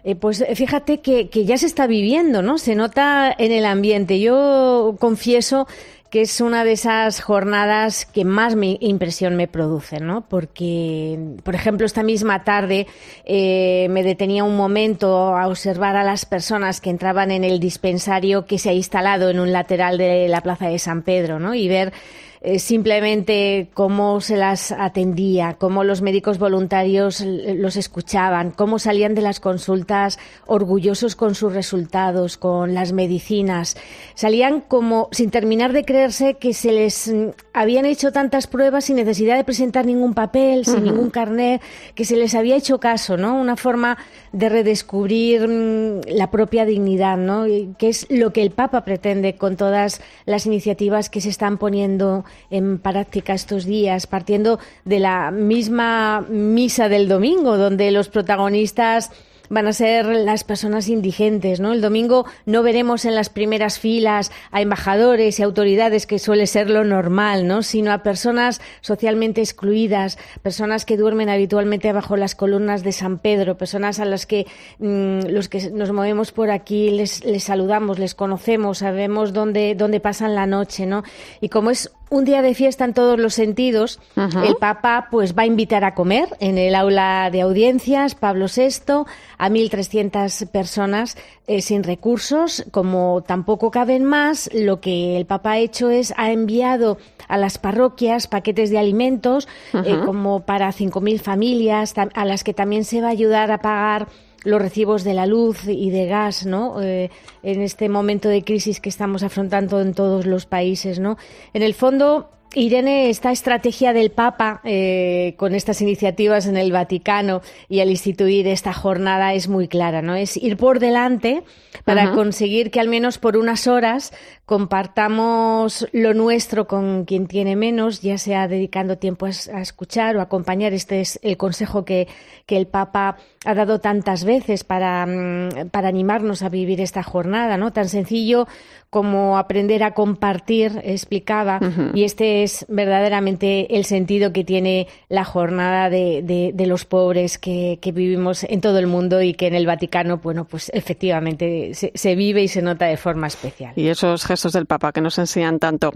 [0.05, 2.59] Eh, pues fíjate que, ya se está viviendo, ¿no?
[2.59, 4.21] Se nota en el ambiente.
[4.21, 5.67] Yo confieso
[6.11, 10.23] que es una de esas jornadas que más me, impresión me producen, ¿no?
[10.23, 12.87] Porque, por ejemplo, esta misma tarde
[13.27, 18.47] eh, me detenía un momento a observar a las personas que entraban en el dispensario
[18.47, 21.55] que se ha instalado en un lateral de la plaza de San Pedro, ¿no?
[21.55, 21.93] Y ver
[22.41, 29.23] eh, simplemente cómo se las atendía, cómo los médicos voluntarios los escuchaban, cómo salían de
[29.23, 33.77] las consultas orgullosos con sus resultados, con las medicinas.
[34.15, 38.97] Salían como sin terminar de creerse que se les mm, habían hecho tantas pruebas sin
[38.97, 41.61] necesidad de presentar ningún papel, sin ningún carnet,
[41.95, 43.41] que se les había hecho caso, ¿no?
[43.41, 43.99] Una forma
[44.33, 47.47] de redescubrir mm, la propia dignidad, ¿no?
[47.79, 52.25] Que es lo que el Papa pretende con todas las iniciativas que se están poniendo
[52.51, 59.11] en práctica estos días, partiendo de la misma misa del domingo, donde los protagonistas
[59.49, 61.73] van a ser las personas indigentes, ¿no?
[61.73, 66.71] El domingo no veremos en las primeras filas a embajadores y autoridades, que suele ser
[66.71, 67.63] lo normal, ¿no?
[67.63, 73.57] Sino a personas socialmente excluidas, personas que duermen habitualmente bajo las columnas de San Pedro,
[73.57, 74.47] personas a las que
[74.79, 80.01] mm, los que nos movemos por aquí les, les saludamos, les conocemos, sabemos dónde, dónde
[80.01, 81.03] pasan la noche, ¿no?
[81.41, 84.01] Y como es un día de fiesta en todos los sentidos.
[84.17, 89.05] El Papa pues va a invitar a comer en el aula de audiencias Pablo VI
[89.39, 92.65] a 1.300 personas eh, sin recursos.
[92.71, 96.99] Como tampoco caben más, lo que el Papa ha hecho es ha enviado
[97.29, 102.85] a las parroquias paquetes de alimentos eh, como para 5.000 familias a las que también
[102.85, 104.09] se va a ayudar a pagar
[104.49, 106.81] los recibos de la luz y de gas, ¿no?
[106.83, 107.11] Eh,
[107.43, 111.19] en este momento de crisis que estamos afrontando en todos los países, ¿no?
[111.53, 117.43] En el fondo, Irene, esta estrategia del Papa eh, con estas iniciativas en el Vaticano
[117.69, 120.15] y al instituir esta jornada es muy clara, ¿no?
[120.15, 121.43] Es ir por delante
[121.85, 124.13] para conseguir que al menos por unas horas
[124.49, 130.73] compartamos lo nuestro con quien tiene menos, ya sea dedicando tiempo a, escuchar o acompañar.
[130.73, 132.09] Este es el consejo que,
[132.47, 137.59] que el Papa ha dado tantas veces para, mm, para animarnos a vivir esta jornada,
[137.59, 137.75] ¿no?
[137.75, 138.49] Tan sencillo
[138.91, 141.61] como aprender a compartir, explicaba,
[141.93, 146.23] y este es verdaderamente el sentido que tiene la jornada de,
[146.55, 150.19] de, los pobres que, que, vivimos en todo el mundo y que en el Vaticano,
[150.19, 153.75] bueno, pues efectivamente se, se vive y se nota de forma especial.
[153.77, 155.93] Y esos del Papa que nos enseñan tanto.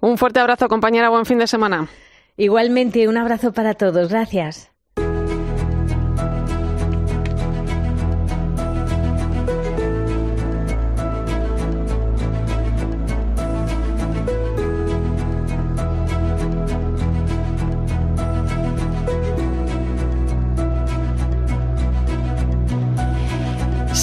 [0.00, 1.08] Un fuerte abrazo, compañera.
[1.08, 1.88] Buen fin de semana.
[2.36, 4.08] Igualmente, un abrazo para todos.
[4.08, 4.73] Gracias.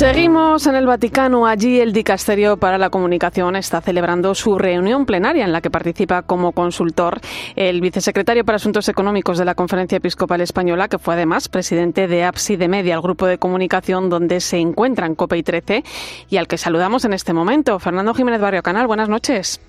[0.01, 1.45] Seguimos en el Vaticano.
[1.45, 6.23] Allí el Dicasterio para la Comunicación está celebrando su reunión plenaria en la que participa
[6.23, 7.21] como consultor
[7.55, 12.23] el vicesecretario para Asuntos Económicos de la Conferencia Episcopal Española, que fue además presidente de
[12.23, 15.83] APSI de Media, el grupo de comunicación donde se encuentran COPE y 13
[16.31, 17.77] y al que saludamos en este momento.
[17.77, 19.61] Fernando Jiménez Barrio Canal, buenas noches.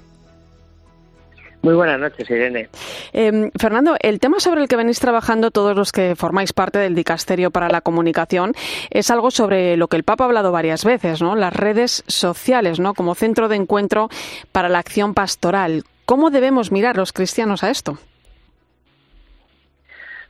[1.63, 2.69] Muy buenas noches, Irene.
[3.13, 6.97] Em, Fernando, el tema sobre el que venís trabajando todos los que formáis parte del
[6.97, 8.53] Dicasterio para la Comunicación
[8.91, 11.37] es algo sobre lo que el Papa ha hablado varias veces, ¿no?
[11.37, 12.95] Las redes sociales, ¿no?
[12.95, 14.09] Como centro de encuentro
[14.51, 15.85] para la acción pastoral.
[16.05, 17.97] ¿Cómo debemos mirar los cristianos a esto?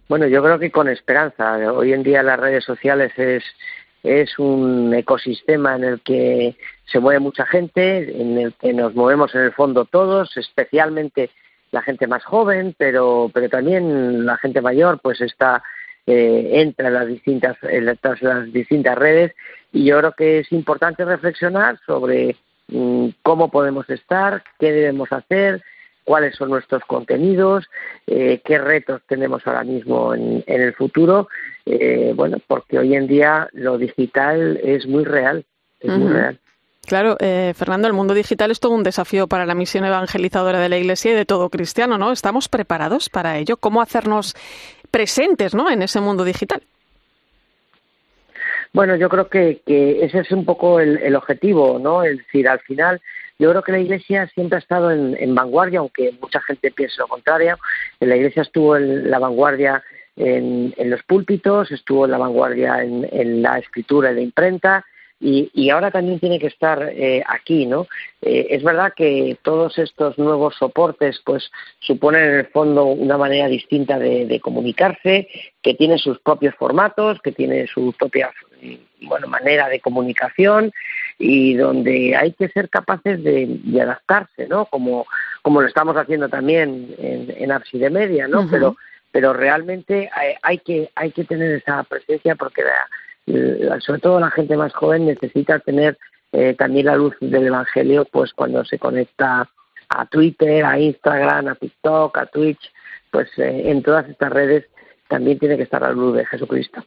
[0.08, 1.72] Bueno, yo creo que con esperanza.
[1.72, 3.42] Hoy en día las redes sociales es,
[4.02, 6.56] es un ecosistema en el que
[6.86, 11.30] se mueve mucha gente, en el que nos movemos en el fondo todos, especialmente
[11.70, 15.62] la gente más joven, pero, pero también la gente mayor, pues está
[16.06, 19.32] eh, entra en las distintas en las, distintas redes.
[19.72, 22.36] Y yo creo que es importante reflexionar sobre
[22.68, 25.62] mm, cómo podemos estar, qué debemos hacer,
[26.04, 27.66] cuáles son nuestros contenidos,
[28.08, 31.28] eh, qué retos tenemos ahora mismo en, el futuro,
[31.64, 35.44] eh, bueno, porque hoy en día lo digital es muy real,
[35.80, 36.38] es muy real.
[36.86, 40.68] Claro, eh, Fernando, el mundo digital es todo un desafío para la misión evangelizadora de
[40.68, 42.10] la Iglesia y de todo cristiano, ¿no?
[42.10, 43.56] ¿Estamos preparados para ello?
[43.56, 44.34] ¿Cómo hacernos
[44.90, 45.70] presentes, ¿no?
[45.70, 46.62] En ese mundo digital.
[48.72, 52.02] Bueno, yo creo que, ese es un poco el, objetivo, ¿no?
[52.02, 53.00] Es decir, al final,
[53.38, 57.06] yo creo que la Iglesia siempre ha estado en, vanguardia, aunque mucha gente piense lo
[57.06, 57.58] contrario.
[58.00, 59.82] La Iglesia estuvo en la vanguardia
[60.16, 64.84] en, los púlpitos, estuvo en la vanguardia en, en la escritura y la imprenta,
[65.24, 67.86] y, ahora también tiene que estar eh, aquí, ¿no?
[68.20, 71.48] Eh, es verdad que todos estos nuevos soportes, pues,
[71.78, 75.28] suponen en el fondo una manera distinta de, comunicarse,
[75.62, 78.32] que tiene sus propios formatos, que tiene su propia,
[79.02, 80.72] bueno, manera de comunicación
[81.18, 84.66] y donde hay que ser capaces de, adaptarse, ¿no?
[84.66, 85.06] Como,
[85.42, 88.48] como lo estamos haciendo también en, en de Media, ¿no?
[88.50, 88.76] Pero
[89.12, 92.88] pero realmente hay, hay, que hay que tener esa presencia porque la,
[93.26, 95.96] sobre todo la gente más joven necesita tener
[96.32, 99.48] eh, también la luz del Evangelio pues cuando se conecta
[99.88, 102.72] a Twitter, a Instagram, a TikTok, a Twitch,
[103.10, 104.64] pues eh, en todas estas redes
[105.08, 106.82] también tiene que estar la luz de Jesucristo.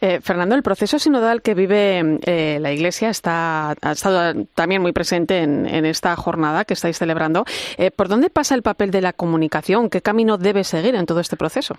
[0.00, 4.92] Eh, Fernando, el proceso sinodal que vive eh, la Iglesia está, ha estado también muy
[4.92, 7.44] presente en, esta jornada que estáis celebrando.
[7.96, 9.90] ¿Por dónde pasa el papel de la comunicación?
[9.90, 11.76] ¿Qué camino debe seguir en todo este proceso?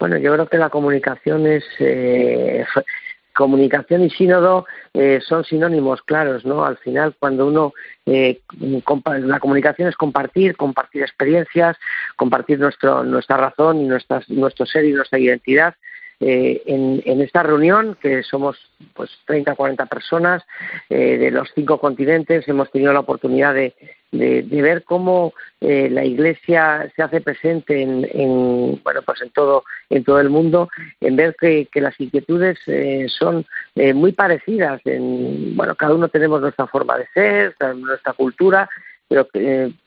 [0.00, 1.64] Bueno, yo creo que la comunicación es
[3.34, 6.64] comunicación y sínodo eh, son sinónimos claros, ¿no?
[6.64, 7.72] Al final, cuando uno
[8.06, 8.40] eh,
[9.04, 11.76] la comunicación es compartir, compartir experiencias,
[12.16, 15.74] compartir nuestro, nuestra razón y nuestra, nuestro ser y nuestra identidad.
[16.20, 18.58] Eh, en, en, esta reunión, que somos
[18.94, 20.42] pues 30 40 personas
[20.90, 23.74] eh, de los cinco continentes, hemos tenido la oportunidad de,
[24.12, 30.04] de, ver cómo eh, la Iglesia se hace presente en, bueno pues en todo en
[30.04, 30.68] todo el mundo,
[31.00, 34.80] en ver que, las inquietudes eh, son eh, muy parecidas.
[34.84, 38.68] En, bueno, cada uno tenemos nuestra forma de ser, nuestra cultura,
[39.10, 39.26] pero,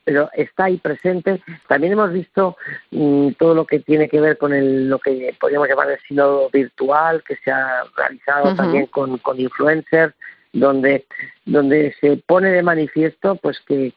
[0.03, 1.41] pero está ahí presente.
[1.69, 2.57] También hemos visto
[2.91, 6.49] mm, todo lo que tiene que ver con el, lo que podríamos llamar el sínodo
[6.51, 10.13] virtual, que se ha realizado también con, con influencers,
[10.51, 11.05] donde
[11.45, 13.93] donde se pone de manifiesto pues que,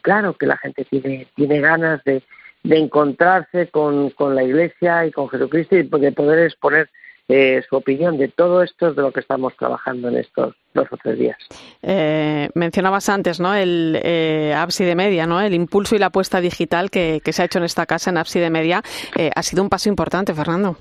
[0.00, 2.22] claro que la gente tiene tiene ganas de,
[2.62, 6.88] de encontrarse con, con, la Iglesia y con Jesucristo y de poder exponer
[7.28, 10.88] eh, su opinión de todo esto es de lo que estamos trabajando en estos dos
[10.90, 11.36] o tres días.
[11.82, 13.54] Eh, mencionabas antes, ¿no?
[13.54, 15.40] El eh, Ábside Media, ¿no?
[15.40, 18.16] El impulso y la apuesta digital que, que se ha hecho en esta casa, en
[18.16, 18.82] Ábside Media,
[19.16, 20.78] eh, ha sido un paso importante, Fernando.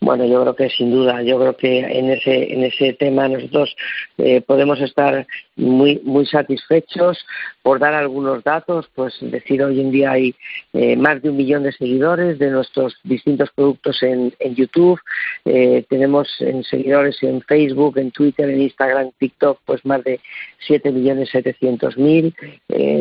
[0.00, 3.74] Bueno, yo creo que sin duda, yo creo que en ese en ese tema nosotros
[4.18, 7.18] eh, podemos estar muy muy satisfechos.
[7.62, 10.34] Por dar algunos datos, pues decir hoy en día hay
[10.72, 15.00] eh, más de un millón de seguidores de nuestros distintos productos en, en YouTube,
[15.44, 20.20] eh, tenemos en seguidores en Facebook, en Twitter, en Instagram, TikTok, pues más de
[20.58, 22.34] siete millones setecientos mil,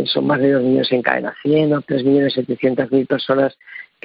[0.05, 3.55] son más de dos millones en cadena 100 o tres millones setecientos mil personas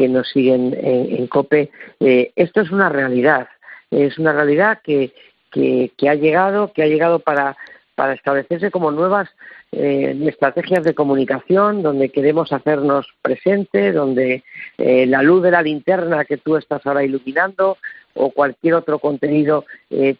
[0.00, 1.70] que nos siguen en, COPE.
[2.00, 3.48] Eh, esto es una realidad,
[3.90, 5.12] es una realidad que,
[5.50, 7.54] que, ha llegado, que ha llegado para,
[7.94, 9.28] para establecerse como nuevas
[9.72, 14.42] eh, estrategias de comunicación, donde queremos hacernos presente, donde
[14.78, 17.76] eh, la luz de la linterna que tú estás ahora iluminando
[18.14, 19.66] o cualquier otro contenido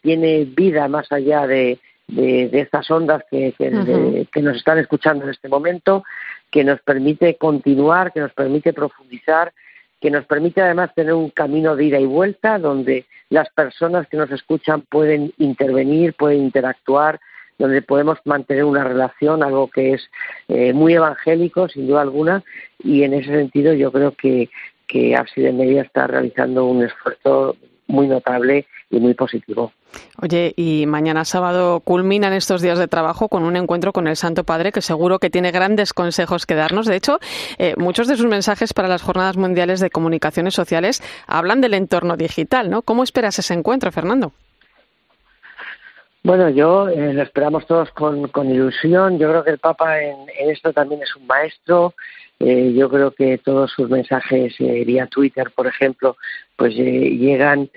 [0.03, 5.49] tiene vida más allá de, de, estas ondas que, que, nos están escuchando en este
[5.49, 6.05] momento,
[6.51, 9.53] que nos permite continuar, que nos permite profundizar
[10.01, 14.17] que nos permite además tener un camino de ida y vuelta donde las personas que
[14.17, 17.21] nos escuchan pueden intervenir, pueden interactuar,
[17.59, 20.11] donde podemos mantener una relación, algo que es
[20.49, 22.43] eh, muy evangélico, sin duda alguna,
[22.83, 24.49] y en ese sentido yo creo que,
[24.87, 27.57] que de Media está realizando un esfuerzo
[27.91, 29.73] muy notable y muy positivo.
[30.23, 34.45] Oye, y mañana sábado culminan estos días de trabajo con un encuentro con el Santo
[34.45, 36.87] Padre que seguro que tiene grandes consejos que darnos.
[36.87, 37.19] De hecho,
[37.59, 42.17] eh, muchos de sus mensajes para las Jornadas Mundiales de Comunicaciones Sociales hablan del entorno
[42.17, 42.83] digital, ¿no?
[42.83, 44.33] ¿Cómo esperas ese encuentro, Fernando?
[46.23, 49.19] Bueno, yo eh, lo esperamos todos con, ilusión.
[49.19, 51.95] Yo creo que el Papa en, esto también es un maestro.
[52.39, 56.17] Eh, yo creo que todos sus mensajes eh, vía Twitter, por ejemplo,
[56.57, 57.71] pues llegan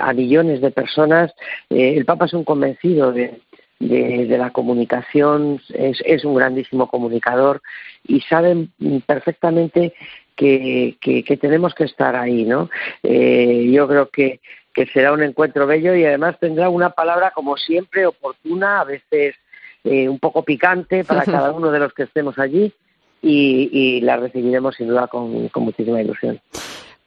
[0.00, 1.32] a millones de personas.
[1.70, 3.40] el Papa es un convencido de,
[3.80, 7.62] la comunicación, es, un grandísimo comunicador
[8.06, 8.70] y saben
[9.06, 9.92] perfectamente
[10.36, 12.70] que, que, tenemos que estar ahí, ¿no?
[13.02, 14.40] yo creo que
[14.78, 19.34] que será un encuentro bello y además tendrá una palabra como siempre oportuna, a veces
[19.82, 22.72] eh, un poco picante para cada uno de los que estemos allí
[23.20, 26.40] y, la recibiremos sin duda con, muchísima ilusión.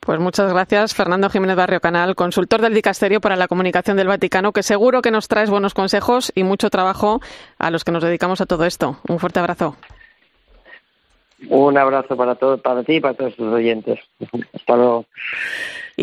[0.02, 4.52] Pues muchas gracias, Fernando Jiménez Barrio Canal, consultor del Dicasterio para la Comunicación del Vaticano,
[4.52, 7.22] que seguro que nos traes buenos consejos y mucho trabajo
[7.58, 8.98] a los que nos dedicamos a todo esto.
[9.08, 9.78] Un fuerte abrazo.
[11.48, 14.00] Un abrazo para, todo, para ti y para todos tus oyentes.
[14.54, 15.06] Hasta luego.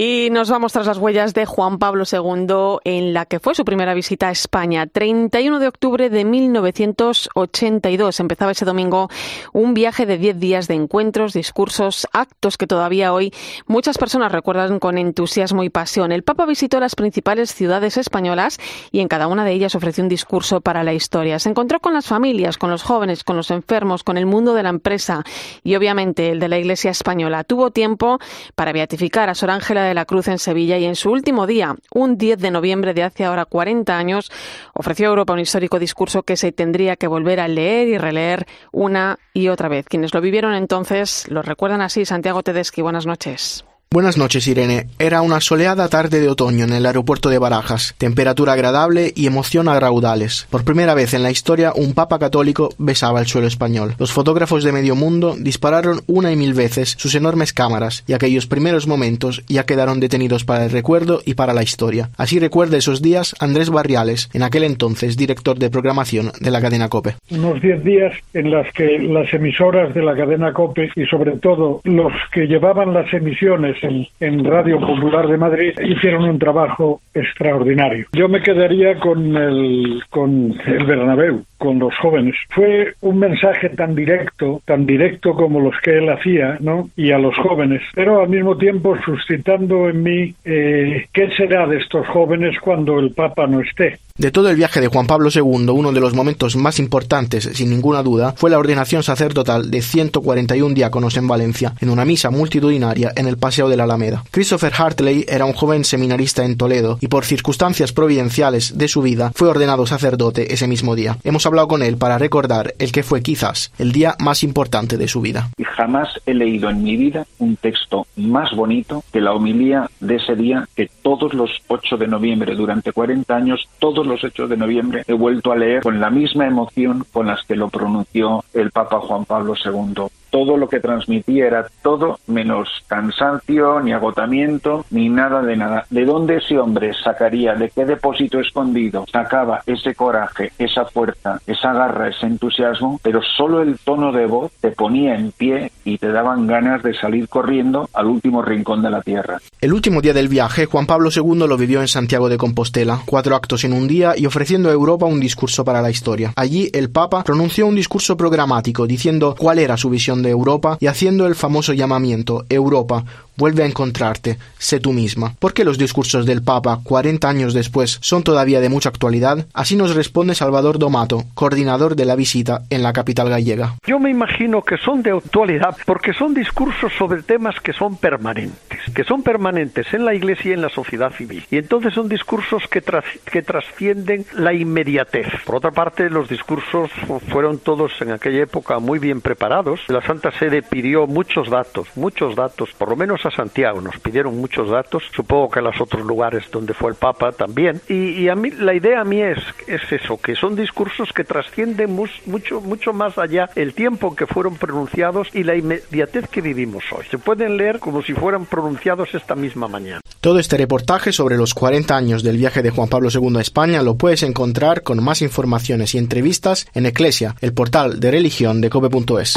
[0.01, 3.65] Y nos vamos tras las huellas de Juan Pablo II en la que fue su
[3.65, 4.87] primera visita a España.
[4.87, 9.11] 31 de octubre de 1982 empezaba ese domingo
[9.53, 13.35] un viaje de 10 días de encuentros, discursos, actos que todavía hoy
[13.67, 16.13] muchas personas recuerdan con entusiasmo y pasión.
[16.13, 18.59] El Papa visitó las principales ciudades españolas
[18.93, 21.41] y en cada una de ellas ofreció un discurso para la historia.
[21.41, 24.63] Se encontró con las familias, con los jóvenes, con los enfermos, con el mundo de
[24.63, 25.25] la empresa
[25.65, 27.43] y obviamente el de la Iglesia española.
[27.43, 28.21] Tuvo tiempo
[28.55, 31.75] para beatificar a Sor Ángela de la Cruz en Sevilla y en su último día,
[31.93, 34.31] un 10 de noviembre de hace ahora 40 años,
[34.75, 38.47] ofreció a Europa un histórico discurso que se tendría que volver a leer y releer
[38.73, 39.87] una y otra vez.
[39.87, 42.05] Quienes lo vivieron entonces lo recuerdan así.
[42.05, 43.65] Santiago Tedeschi, buenas noches.
[43.91, 44.89] Buenas noches, Irene.
[44.99, 47.95] Era una soleada tarde de otoño en el aeropuerto de Barajas.
[47.97, 50.47] Temperatura agradable y emoción a raudales.
[50.51, 53.95] Por primera vez en la historia, un papa católico besaba el suelo español.
[53.99, 58.47] Los fotógrafos de medio mundo dispararon una y mil veces sus enormes cámaras y aquellos
[58.47, 62.11] primeros momentos ya quedaron detenidos para el recuerdo y para la historia.
[62.19, 66.91] Así recuerda esos días Andrés Barriales, en aquel entonces director de programación de la cadena
[66.91, 67.15] COPE.
[67.31, 71.81] Unos diez días en las que las emisoras de la cadena COPE y sobre todo
[71.85, 78.07] los que llevaban las emisiones en, Radio Popular de Madrid hicieron un trabajo extraordinario.
[78.13, 82.35] Yo me quedaría con el, con el Bernabéu, con los jóvenes.
[82.51, 86.89] Fue un mensaje tan directo, tan directo como los que él hacía, ¿no?
[86.97, 91.79] Y a los jóvenes, pero al mismo tiempo suscitando en mí eh, qué será de
[91.79, 93.99] estos jóvenes cuando el Papa no esté.
[94.19, 97.71] De todo el viaje de Juan Pablo II, uno de los momentos más importantes, sin
[97.71, 103.13] ninguna duda, fue la ordenación sacerdotal de 141 diáconos en Valencia, en una misa multitudinaria
[103.15, 104.25] en el Paseo de la Alameda.
[104.33, 109.31] Christopher Hartley era un joven seminarista en Toledo y por circunstancias providenciales de su vida
[109.37, 111.17] fue ordenado sacerdote ese mismo día.
[111.23, 115.09] Hemos hablado con él para recordar el que fue quizás el día más importante de
[115.09, 115.51] su vida.
[115.57, 120.17] Y jamás he leído en mi vida un texto más bonito que la homilía de
[120.17, 124.57] ese día que todos los 8 de noviembre durante 40 años, todos los hechos de
[124.57, 128.71] noviembre he vuelto a leer con la misma emoción con las que lo pronunció el
[128.71, 130.09] Papa Juan Pablo II
[130.39, 135.85] todo lo que transmitía era todo menos cansancio, ni agotamiento, ni nada de nada.
[135.91, 141.73] ¿De dónde ese hombre sacaría, de qué depósito escondido sacaba ese coraje, esa fuerza, esa
[141.73, 143.01] garra, ese entusiasmo?
[143.03, 146.95] Pero solo el tono de voz te ponía en pie y te daban ganas de
[146.95, 149.39] salir corriendo al último rincón de la tierra.
[149.61, 153.35] El último día del viaje, Juan Pablo II lo vivió en Santiago de Compostela, cuatro
[153.35, 156.33] actos en un día y ofreciendo a Europa un discurso para la historia.
[156.37, 160.87] Allí el Papa pronunció un discurso programático diciendo cuál era su visión de Europa y
[160.87, 163.05] haciendo el famoso llamamiento Europa,
[163.39, 165.35] vuelve a encontrarte, sé tú misma.
[165.39, 169.47] ¿Por qué los discursos del Papa, 40 años después, son todavía de mucha actualidad?
[169.55, 173.77] Así nos responde Salvador Domato, coordinador de la visita en la capital gallega.
[173.87, 178.81] Yo me imagino que son de actualidad porque son discursos sobre temas que son permanentes,
[178.93, 181.45] que son permanentes en la Iglesia y en la sociedad civil.
[181.51, 182.83] Y entonces son discursos que,
[183.31, 185.29] que trascienden la inmediatez.
[185.47, 186.91] Por otra parte, los discursos
[187.31, 189.81] fueron todos en aquella época muy bien preparados.
[189.87, 194.71] La Santa Sede pidió muchos datos, muchos datos, por lo menos Santiago, nos pidieron muchos
[194.71, 198.51] datos, supongo que a los otros lugares donde fue el Papa también, y, a mí
[198.51, 203.19] la idea a mí es, es eso, que son discursos que trascienden mucho, mucho más
[203.19, 207.05] allá el tiempo en que fueron pronunciados y la inmediatez que vivimos hoy.
[207.11, 210.01] Se pueden leer como si fueran pronunciados esta misma mañana.
[210.21, 213.83] Todo este reportaje sobre los 40 años del viaje de Juan Pablo II a España
[213.83, 218.71] lo puedes encontrar con más informaciones y entrevistas en Eclesia, el portal de religión de
[218.71, 219.37] cope.es.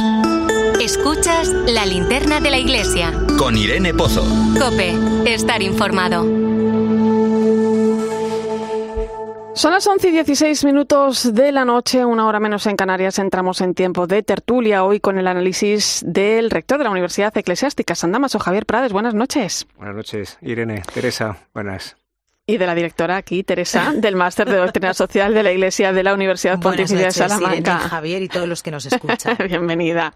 [0.82, 3.14] Escuchas la linterna de la iglesia.
[3.38, 4.24] Con Irene Pozo.
[4.60, 4.94] Cope,
[5.26, 6.24] estar informado.
[9.54, 13.20] Son las 11 y 16 minutos de la noche, una hora menos en Canarias.
[13.20, 17.96] Entramos en tiempo de tertulia hoy con el análisis del rector de la Universidad Eclesiástica,
[17.96, 18.94] San Damaso, Javier Prades.
[18.94, 19.68] Buenas noches.
[19.78, 20.84] Buenas noches, Irene.
[20.94, 22.01] Teresa, buenas
[22.48, 26.02] y de la directora aquí, Teresa, del Máster de Doctrina Social de la Iglesia de
[26.02, 27.78] la Universidad Pontificia de Salamanca.
[27.78, 29.38] Javier y todos los que nos escuchan.
[29.48, 30.14] Bienvenida.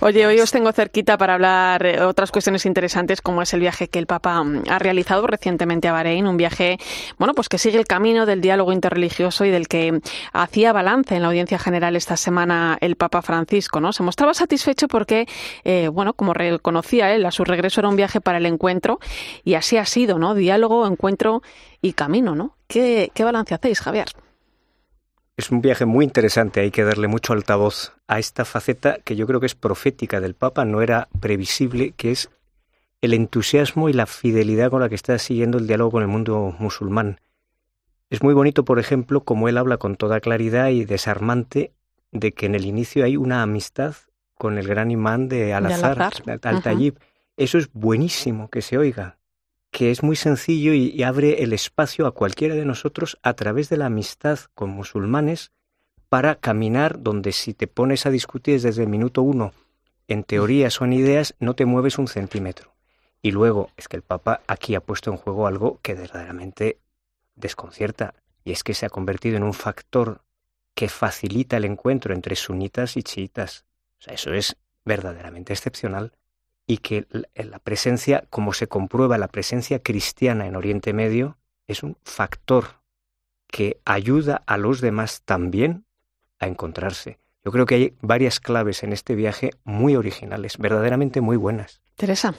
[0.00, 3.86] Oye, hoy os tengo cerquita para hablar eh, otras cuestiones interesantes como es el viaje
[3.86, 6.76] que el Papa mm, ha realizado recientemente a Bahrein, un viaje,
[7.18, 10.00] bueno, pues que sigue el camino del diálogo interreligioso y del que
[10.32, 13.92] hacía balance en la audiencia general esta semana el Papa Francisco, ¿no?
[13.92, 15.28] Se mostraba satisfecho porque,
[15.62, 18.98] eh, bueno, como reconocía él, a su regreso era un viaje para el encuentro
[19.44, 20.34] y así ha sido, ¿no?
[20.34, 21.42] Diálogo, encuentro
[21.80, 22.56] y camino, ¿no?
[22.66, 24.08] ¿Qué, qué balance hacéis, Javier?
[25.36, 29.26] Es un viaje muy interesante, hay que darle mucho altavoz a esta faceta que yo
[29.26, 32.30] creo que es profética del Papa, no era previsible, que es
[33.00, 36.54] el entusiasmo y la fidelidad con la que está siguiendo el diálogo con el mundo
[36.58, 37.20] musulmán.
[38.10, 41.72] Es muy bonito, por ejemplo, como él habla con toda claridad y desarmante
[42.12, 43.96] de que en el inicio hay una amistad
[44.36, 46.94] con el gran imán de Al-Azhar, Al-Tayyib.
[47.36, 49.18] Eso es buenísimo que se oiga
[49.74, 53.76] que es muy sencillo y, abre el espacio a cualquiera de nosotros a través de
[53.76, 55.50] la amistad con musulmanes
[56.08, 59.52] para caminar donde si te pones a discutir desde el minuto uno
[60.06, 62.72] en teorías o en ideas, no te mueves un centímetro.
[63.20, 66.78] Y luego es que el Papa aquí ha puesto en juego algo que verdaderamente
[67.34, 68.14] desconcierta,
[68.44, 70.20] y es que se ha convertido en un factor
[70.76, 73.64] que facilita el encuentro entre sunitas y chiitas.
[73.98, 76.12] O sea, eso es verdaderamente excepcional
[76.66, 81.36] y que la presencia, como se comprueba, la presencia cristiana en Oriente Medio
[81.66, 82.80] es un factor
[83.46, 85.84] que ayuda a los demás también
[86.38, 87.18] a encontrarse.
[87.44, 91.82] Yo creo que hay varias claves en este viaje muy originales, verdaderamente muy buenas.
[91.96, 92.34] Teresa.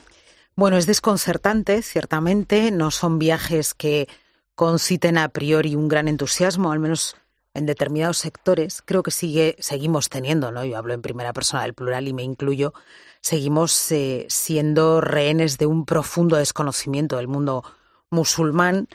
[0.55, 2.71] Bueno, es desconcertante, ciertamente.
[2.71, 4.07] No son viajes que
[4.55, 7.15] conciten a priori un gran entusiasmo, al menos
[7.55, 8.83] en determinados sectores.
[8.85, 10.63] Creo que sigue, seguimos teniendo, ¿no?
[10.65, 12.73] Yo hablo en primera persona del plural y me incluyo.
[13.21, 17.63] Seguimos eh, siendo rehenes de un profundo desconocimiento del mundo
[18.11, 18.87] musulmán.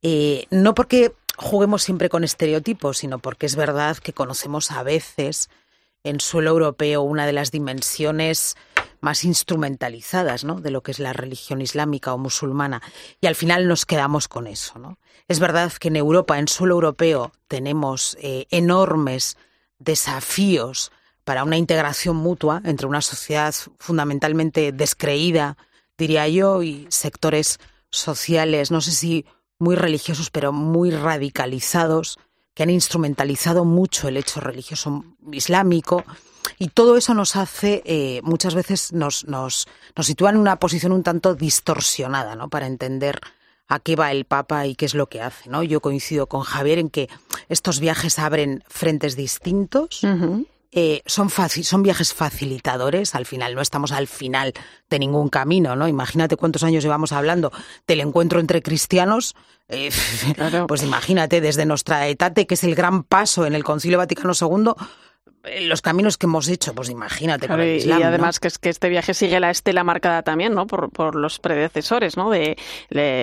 [0.00, 5.50] Eh, no porque juguemos siempre con estereotipos, sino porque es verdad que conocemos a veces
[6.04, 8.56] en suelo europeo una de las dimensiones
[9.00, 10.60] más instrumentalizadas ¿no?
[10.60, 12.82] de lo que es la religión islámica o musulmana
[13.20, 14.98] y al final nos quedamos con eso.
[15.28, 19.36] Es verdad que en Europa, en suelo europeo, tenemos eh, enormes
[19.78, 20.92] desafíos
[21.24, 25.56] para una integración mutua entre una sociedad fundamentalmente descreída,
[25.96, 27.58] diría yo, y sectores
[27.90, 29.24] sociales, no sé si
[29.58, 32.18] muy religiosos, pero muy radicalizados,
[32.54, 36.04] que han instrumentalizado mucho el hecho religioso islámico.
[36.58, 40.92] Y todo eso nos hace, eh, muchas veces nos, nos, nos sitúa en una posición
[40.92, 42.48] un tanto distorsionada, ¿no?
[42.48, 43.20] Para entender
[43.66, 45.62] a qué va el Papa y qué es lo que hace, ¿no?
[45.62, 47.08] Yo coincido con Javier en que
[47.48, 50.02] estos viajes abren frentes distintos.
[50.76, 54.52] Eh, son, son viajes facilitadores, al final no estamos al final
[54.90, 55.86] de ningún camino, ¿no?
[55.86, 57.52] Imagínate cuántos años llevamos hablando
[57.86, 59.36] del encuentro entre cristianos,
[59.68, 59.90] eh,
[60.68, 64.72] pues imagínate desde nuestra etate, que es el gran paso en el Concilio Vaticano II,
[65.44, 67.46] eh, los caminos que hemos hecho, pues imagínate.
[67.78, 70.66] y además que, es, que este viaje sigue la estela marcada también, ¿no?
[70.66, 72.30] Por, por los predecesores, ¿no?
[72.30, 72.56] De,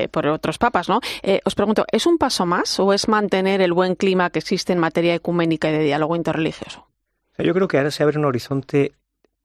[0.10, 1.02] por otros papas, ¿no?
[1.44, 4.80] os pregunto, ¿es un paso más o es mantener el buen clima que existe en
[4.80, 6.91] materia ecuménica y de diálogo interreligioso?
[7.38, 8.94] Yo creo que ahora se abre un horizonte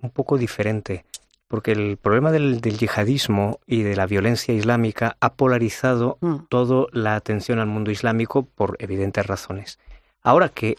[0.00, 1.04] un poco diferente,
[1.48, 6.36] porque el problema del, yihadismo y de la violencia islámica ha polarizado mm.
[6.48, 9.78] toda la atención al mundo islámico por evidentes razones.
[10.22, 10.76] Ahora que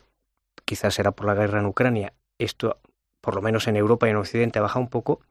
[0.65, 2.79] quizás será por la guerra en Ucrania, esto,
[3.21, 5.21] por lo menos en Europa y en Occidente, ha bajado un poco,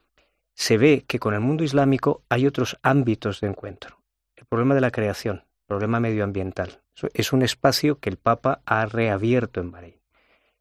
[0.54, 4.00] se ve que con el mundo islámico hay otros ámbitos de encuentro.
[4.34, 6.80] El problema de la creación, el problema medioambiental.
[7.12, 9.95] Es un espacio que el Papa ha reabierto en Bahrein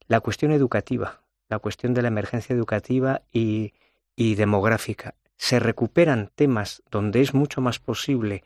[0.07, 3.73] la cuestión educativa, la cuestión de la emergencia educativa y,
[4.17, 5.15] demográfica.
[5.37, 8.43] Se recuperan temas donde es mucho más posible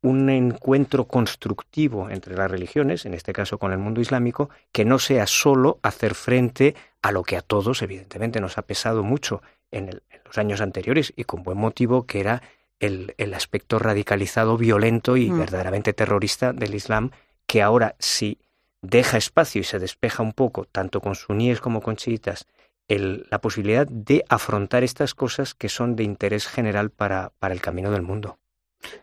[0.00, 5.00] un encuentro constructivo entre las religiones, en este caso con el mundo islámico, que no
[5.00, 9.42] sea solo hacer frente a lo que a todos, evidentemente, nos ha pesado mucho
[9.72, 12.42] en, los años anteriores y con buen motivo, que era
[12.78, 15.38] el, aspecto radicalizado, violento y mm.
[15.38, 17.10] verdaderamente terrorista del Islam,
[17.46, 18.38] que ahora sí
[18.82, 22.46] deja espacio y se despeja un poco, tanto con suníes como con chiitas,
[22.88, 27.90] la posibilidad de afrontar estas cosas que son de interés general para, para el camino
[27.90, 28.38] del mundo.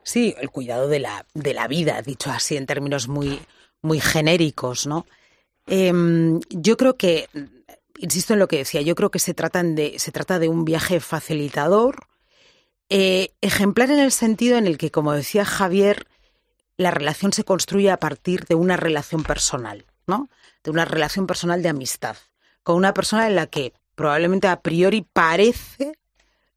[0.04, 3.40] Sí, el cuidado de la, de la vida, dicho así en términos muy,
[3.82, 5.06] muy genéricos, ¿no?
[5.68, 7.28] Em, yo creo que,
[8.00, 11.00] insisto en lo que decía, yo creo que se, de, se trata de un viaje
[11.00, 12.08] facilitador,
[12.90, 16.08] eh, ejemplar en el sentido en el que, como decía Javier,
[16.78, 20.30] la relación se construye a partir de una relación personal, ¿no?
[20.64, 22.18] De una relación personal de amistad,
[22.64, 25.94] con una persona en la que probablemente a priori parece,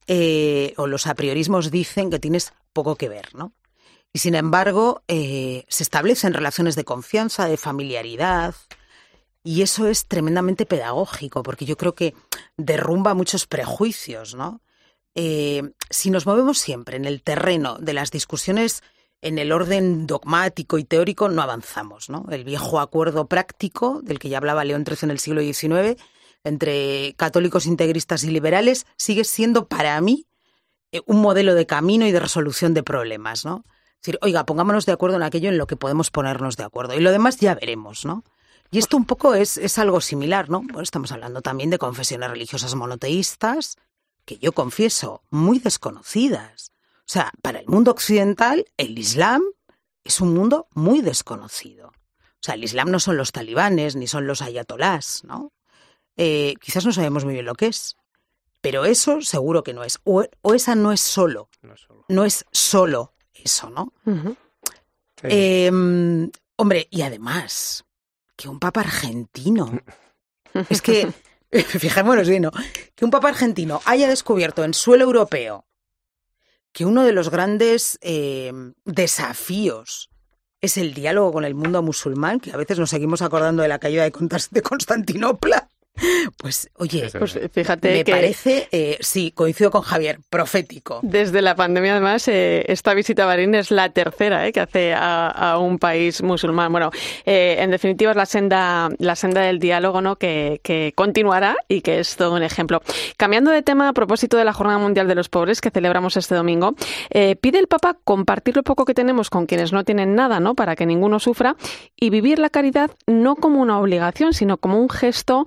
[0.06, 3.52] eh, o los apriorismos dicen que tienes poco que ver, ¿no?
[4.12, 8.54] Y sin embargo, eh, se establecen relaciones de confianza, de familiaridad,
[9.44, 12.14] y eso es tremendamente pedagógico, porque yo creo que
[12.56, 14.60] derrumba muchos prejuicios, ¿no?
[15.14, 18.82] Eh, si nos movemos siempre en el terreno de las discusiones
[19.20, 22.08] en el orden dogmático y teórico no avanzamos.
[22.08, 22.26] ¿no?
[22.30, 26.00] El viejo acuerdo práctico, del que ya hablaba León XIII en el siglo XIX,
[26.44, 30.26] entre católicos integristas y liberales, sigue siendo para mí
[30.92, 33.44] eh, un modelo de camino y de resolución de problemas.
[33.44, 33.64] ¿no?
[33.66, 36.94] Es decir, oiga, pongámonos de acuerdo en aquello en lo que podemos ponernos de acuerdo.
[36.94, 38.24] Y lo demás ya veremos, ¿no?
[38.70, 40.60] Y esto un poco es, es algo similar, ¿no?
[40.60, 43.76] Bueno, estamos hablando también de confesiones religiosas monoteístas,
[44.26, 46.70] que yo confieso, muy desconocidas
[47.08, 49.42] o sea, para el mundo occidental, el Islam
[50.04, 51.88] es un mundo muy desconocido.
[51.88, 55.54] O sea, el Islam no son los talibanes ni son los ayatolás, ¿no?
[56.18, 57.96] Eh, quizás no sabemos muy bien lo que es,
[58.60, 60.00] pero eso seguro que no es.
[60.04, 61.48] O, esa no es solo.
[62.08, 63.94] No es solo, eso, ¿no?
[65.22, 67.86] Em, hombre, y además,
[68.36, 69.80] que un papa argentino.
[70.68, 71.10] es que,
[71.50, 72.50] fijémonos bien, ¿no?
[72.94, 75.67] Que un papa argentino haya descubierto en suelo europeo
[76.78, 78.52] que uno de los grandes eh,
[78.84, 80.10] desafíos
[80.60, 83.80] es el diálogo con el mundo musulmán, que a veces nos seguimos acordando de la
[83.80, 85.66] caída de Constantinopla.
[86.36, 91.00] Pues oye, pues fíjate me que parece, eh, sí, coincido con Javier, profético.
[91.02, 94.94] Desde la pandemia, además, eh, esta visita a Bahrein es la tercera eh, que hace
[94.94, 96.70] a, un país musulmán.
[96.72, 96.90] Bueno,
[97.24, 100.16] eh, en definitiva es la senda, la senda del diálogo, ¿no?
[100.16, 102.82] Que, que, continuará y que es todo un ejemplo.
[103.16, 106.34] Cambiando de tema a propósito de la Jornada Mundial de los Pobres que celebramos este
[106.34, 106.74] domingo,
[107.40, 110.54] pide el Papa compartir lo poco que tenemos con quienes no tienen nada, ¿no?
[110.54, 111.56] Para que ninguno sufra
[111.96, 115.46] y vivir la caridad no como una obligación, sino como un gesto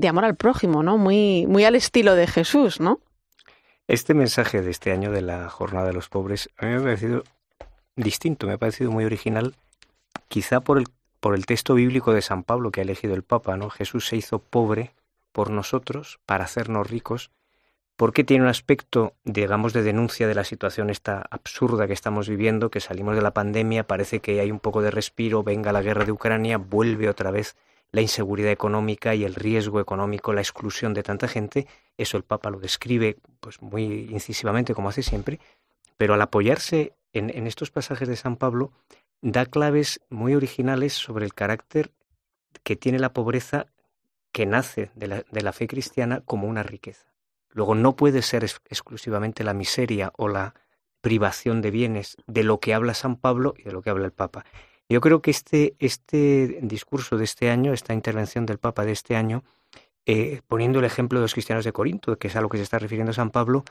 [0.00, 0.96] de amor al prójimo, ¿no?
[0.96, 3.00] Muy, muy al estilo de Jesús, ¿no?
[3.86, 6.82] Este mensaje de este año de la Jornada de los Pobres a mí me ha
[6.82, 7.22] parecido
[7.96, 9.54] distinto, me ha parecido muy original,
[10.28, 10.86] quizá por el,
[11.20, 13.68] por el texto bíblico de San Pablo que ha elegido el Papa, ¿no?
[13.68, 14.92] Jesús se hizo pobre
[15.32, 17.30] por nosotros para hacernos ricos,
[17.96, 22.70] porque tiene un aspecto, digamos, de denuncia de la situación esta absurda que estamos viviendo,
[22.70, 26.06] que salimos de la pandemia, parece que hay un poco de respiro, venga la guerra
[26.06, 27.56] de Ucrania, vuelve otra vez
[27.92, 31.66] la inseguridad económica y el riesgo económico, la exclusión de tanta gente,
[31.96, 35.40] eso el Papa lo describe pues muy incisivamente como hace siempre,
[35.96, 38.72] pero al apoyarse en, en estos pasajes de San Pablo,
[39.22, 41.92] da claves muy originales sobre el carácter
[42.62, 43.66] que tiene la pobreza
[44.32, 47.12] que nace de la, de la fe cristiana como una riqueza.
[47.50, 50.54] Luego no puede ser exclusivamente la miseria o la
[51.00, 54.12] privación de bienes de lo que habla San Pablo y de lo que habla el
[54.12, 54.44] Papa.
[54.90, 59.14] Yo creo que este, este discurso de este año, esta intervención del Papa de este
[59.14, 59.44] año,
[60.04, 62.64] eh, poniendo el ejemplo de los cristianos de Corinto, que es a lo que se
[62.64, 63.64] está refiriendo San Pablo,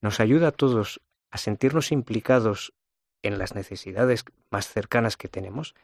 [0.00, 2.72] nos ayuda a todos a sentirnos implicados
[3.20, 5.74] en las necesidades más cercanas que tenemos,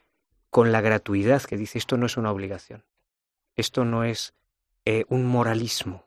[0.48, 2.82] con la gratuidad que dice esto no es una obligación,
[3.56, 4.32] esto no es
[4.86, 6.06] eh, un moralismo,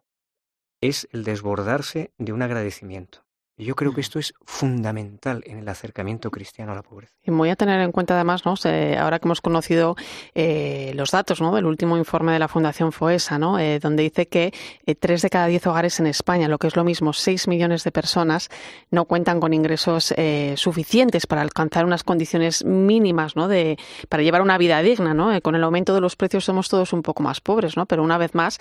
[0.81, 3.23] es el desbordarse de un agradecimiento.
[3.61, 7.13] Y yo creo que esto es fundamental en el acercamiento cristiano a la pobreza.
[7.23, 8.55] Y voy a tener en cuenta además, ¿no?
[8.99, 9.95] ahora que hemos conocido
[10.33, 11.53] eh, los datos ¿no?
[11.53, 13.59] del último informe de la Fundación FOESA, ¿no?
[13.59, 14.51] Eh, donde dice que
[14.87, 17.83] eh, tres de cada diez hogares en España, lo que es lo mismo, seis millones
[17.83, 18.49] de personas,
[18.89, 20.11] no cuentan con ingresos
[20.55, 23.47] suficientes para alcanzar unas condiciones mínimas ¿no?
[23.47, 23.77] de,
[24.09, 25.13] para llevar una vida digna.
[25.13, 25.39] ¿no?
[25.43, 27.85] con el aumento de los precios somos todos un poco más pobres, ¿no?
[27.85, 28.57] pero una vez más,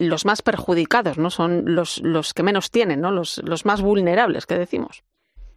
[0.00, 1.30] los más perjudicados ¿no?
[1.30, 3.12] son los, los que menos tienen, ¿no?
[3.12, 5.04] los los, más vulnerables que decimos.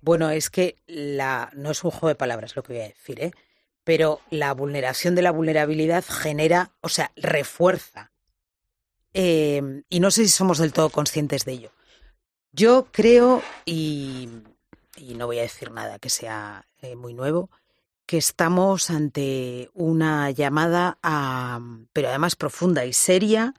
[0.01, 3.21] Bueno, es que la, no es un juego de palabras lo que voy a decir,
[3.21, 3.31] ¿eh?
[3.83, 8.11] pero la vulneración de la vulnerabilidad genera, o sea, refuerza.
[9.13, 11.71] Eh, y no sé si somos del todo conscientes de ello.
[12.51, 14.29] Yo creo, y,
[15.15, 17.49] no voy a decir nada que sea eh, muy nuevo,
[18.05, 21.59] que estamos ante una llamada a,
[21.93, 23.53] pero además profunda y seria,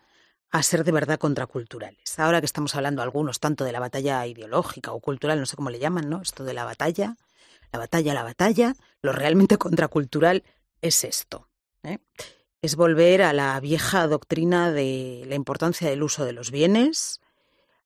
[0.50, 2.18] a ser de verdad contraculturales.
[2.18, 5.70] Ahora que estamos hablando algunos tanto de la batalla ideológica o cultural, no sé cómo
[5.70, 6.20] le llaman, ¿no?
[6.22, 7.16] Esto de la batalla,
[7.72, 10.42] la batalla, la batalla, lo realmente contracultural
[10.82, 11.48] es esto.
[11.82, 11.98] ¿eh?
[12.62, 17.20] Es volver a la vieja doctrina de la importancia del uso de los bienes,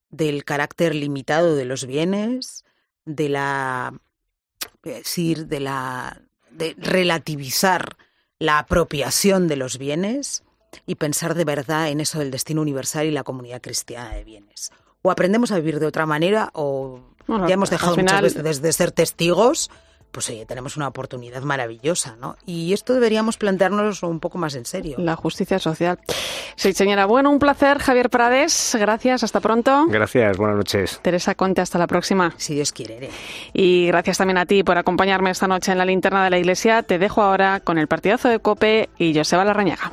[0.08, 2.64] del carácter limitado de los bienes,
[3.04, 3.92] de la
[4.82, 7.96] decir, de la de relativizar
[8.38, 10.44] la apropiación de los bienes
[10.86, 14.70] y pensar de verdad en eso del destino universal y la comunidad cristiana de bienes.
[15.02, 18.92] O aprendemos a vivir de otra manera o ya hemos dejado muchas veces de ser
[18.92, 19.70] testigos
[20.14, 22.36] pues oye, tenemos una oportunidad maravillosa, ¿no?
[22.46, 24.94] Y esto deberíamos plantearnos un poco más en serio.
[24.98, 25.98] La justicia social.
[26.54, 27.04] Sí, señora.
[27.06, 28.76] Bueno, un placer, Javier Prades.
[28.78, 29.86] Gracias, hasta pronto.
[29.88, 31.00] Gracias, buenas noches.
[31.02, 32.32] Teresa Conte, hasta la próxima.
[32.36, 33.10] Si Dios quiere.
[33.52, 36.84] Y gracias también a ti por acompañarme esta noche en la linterna de la iglesia.
[36.84, 39.92] Te dejo ahora con el partidazo de Cope y Joseba Larrañaga.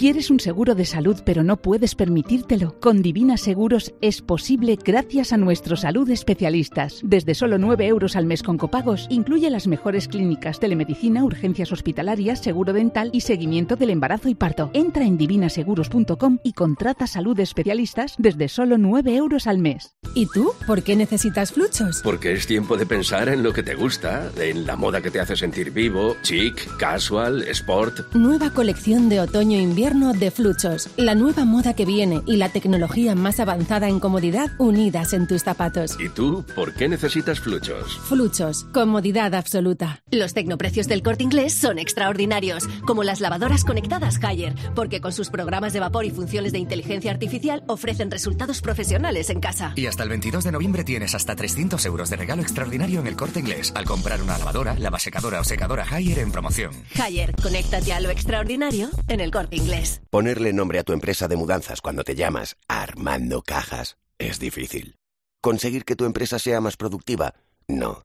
[0.00, 2.80] ¿Quieres un seguro de salud pero no puedes permitírtelo?
[2.80, 7.02] Con Divina Seguros es posible gracias a nuestros salud especialistas.
[7.04, 12.38] Desde solo 9 euros al mes con copagos, incluye las mejores clínicas, telemedicina, urgencias hospitalarias,
[12.38, 14.70] seguro dental y seguimiento del embarazo y parto.
[14.72, 19.96] Entra en divinaseguros.com y contrata salud especialistas desde solo 9 euros al mes.
[20.14, 20.54] ¿Y tú?
[20.66, 22.00] ¿Por qué necesitas fluchos?
[22.02, 25.20] Porque es tiempo de pensar en lo que te gusta, en la moda que te
[25.20, 28.14] hace sentir vivo, chic, casual, sport.
[28.14, 33.16] Nueva colección de otoño-invierno invierno de Fluchos, la nueva moda que viene y la tecnología
[33.16, 35.96] más avanzada en comodidad unidas en tus zapatos.
[35.98, 37.98] ¿Y tú por qué necesitas fluchos?
[38.04, 40.00] Fluchos, comodidad absoluta.
[40.12, 45.28] Los tecnoprecios del corte inglés son extraordinarios, como las lavadoras conectadas Haier, porque con sus
[45.28, 49.72] programas de vapor y funciones de inteligencia artificial ofrecen resultados profesionales en casa.
[49.74, 53.16] Y hasta el 22 de noviembre tienes hasta 300 euros de regalo extraordinario en el
[53.16, 56.70] corte inglés al comprar una lavadora, lavasecadora o secadora Haier en promoción.
[56.96, 59.69] Haier, conéctate a lo extraordinario en el corte inglés.
[60.10, 64.96] Ponerle nombre a tu empresa de mudanzas cuando te llamas Armando Cajas es difícil.
[65.40, 67.34] ¿Conseguir que tu empresa sea más productiva?
[67.68, 68.02] No.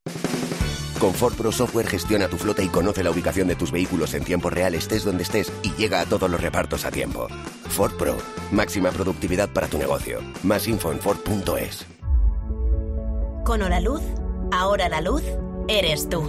[0.99, 4.23] Con Ford Pro Software gestiona tu flota y conoce la ubicación de tus vehículos en
[4.23, 7.27] tiempo real estés donde estés y llega a todos los repartos a tiempo.
[7.69, 8.15] Ford Pro,
[8.51, 10.21] máxima productividad para tu negocio.
[10.43, 11.85] Más info en Ford.es.
[13.43, 14.01] Con Hora Luz,
[14.51, 15.23] ahora la luz
[15.67, 16.23] eres tú.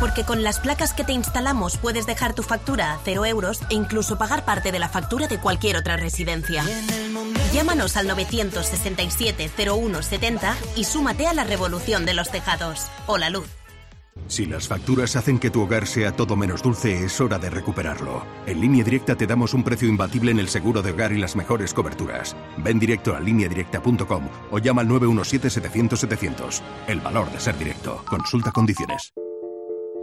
[0.00, 3.74] Porque con las placas que te instalamos puedes dejar tu factura a cero euros e
[3.74, 6.64] incluso pagar parte de la factura de cualquier otra residencia.
[7.52, 12.88] Llámanos al 967-0170 y súmate a la revolución de los tejados.
[13.06, 13.46] O la luz.
[14.26, 18.24] Si las facturas hacen que tu hogar sea todo menos dulce, es hora de recuperarlo.
[18.46, 21.36] En línea directa te damos un precio imbatible en el seguro de hogar y las
[21.36, 22.36] mejores coberturas.
[22.58, 26.62] Ven directo a lineadirecta.com o llama al 917-700-700.
[26.86, 28.02] El valor de ser directo.
[28.06, 29.12] Consulta condiciones.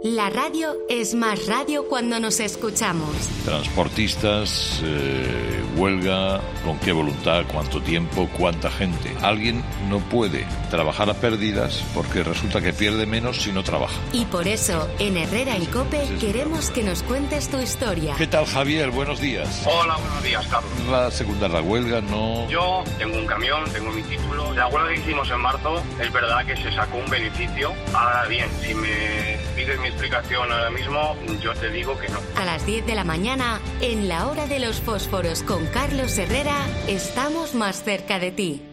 [0.04, 3.14] La radio es más radio cuando nos escuchamos.
[3.44, 9.14] Transportistas, eh, huelga, con qué voluntad, cuánto tiempo, cuánta gente.
[9.22, 13.94] Alguien no puede trabajar a pérdidas porque resulta que pierde menos si no trabaja.
[14.12, 18.16] Y por eso, en Herrera y Cope, queremos que nos cuentes tu historia.
[18.18, 18.90] ¿Qué tal, Javier?
[18.90, 19.62] Buenos días.
[19.66, 20.72] Hola, buenos días, Carlos.
[20.92, 22.48] Va a secundar la huelga, no.
[22.48, 24.52] Yo tengo un camión, tengo mi título.
[24.54, 27.72] La huelga que hicimos en marzo, es verdad que se sacó un beneficio.
[27.94, 32.18] Ahora bien, si me pides mi explicación ahora mismo, yo te digo que no.
[32.36, 36.56] A las 10 de la mañana, en la hora de los fósforos con Carlos Herrera,
[36.88, 38.71] estamos más cerca de ti.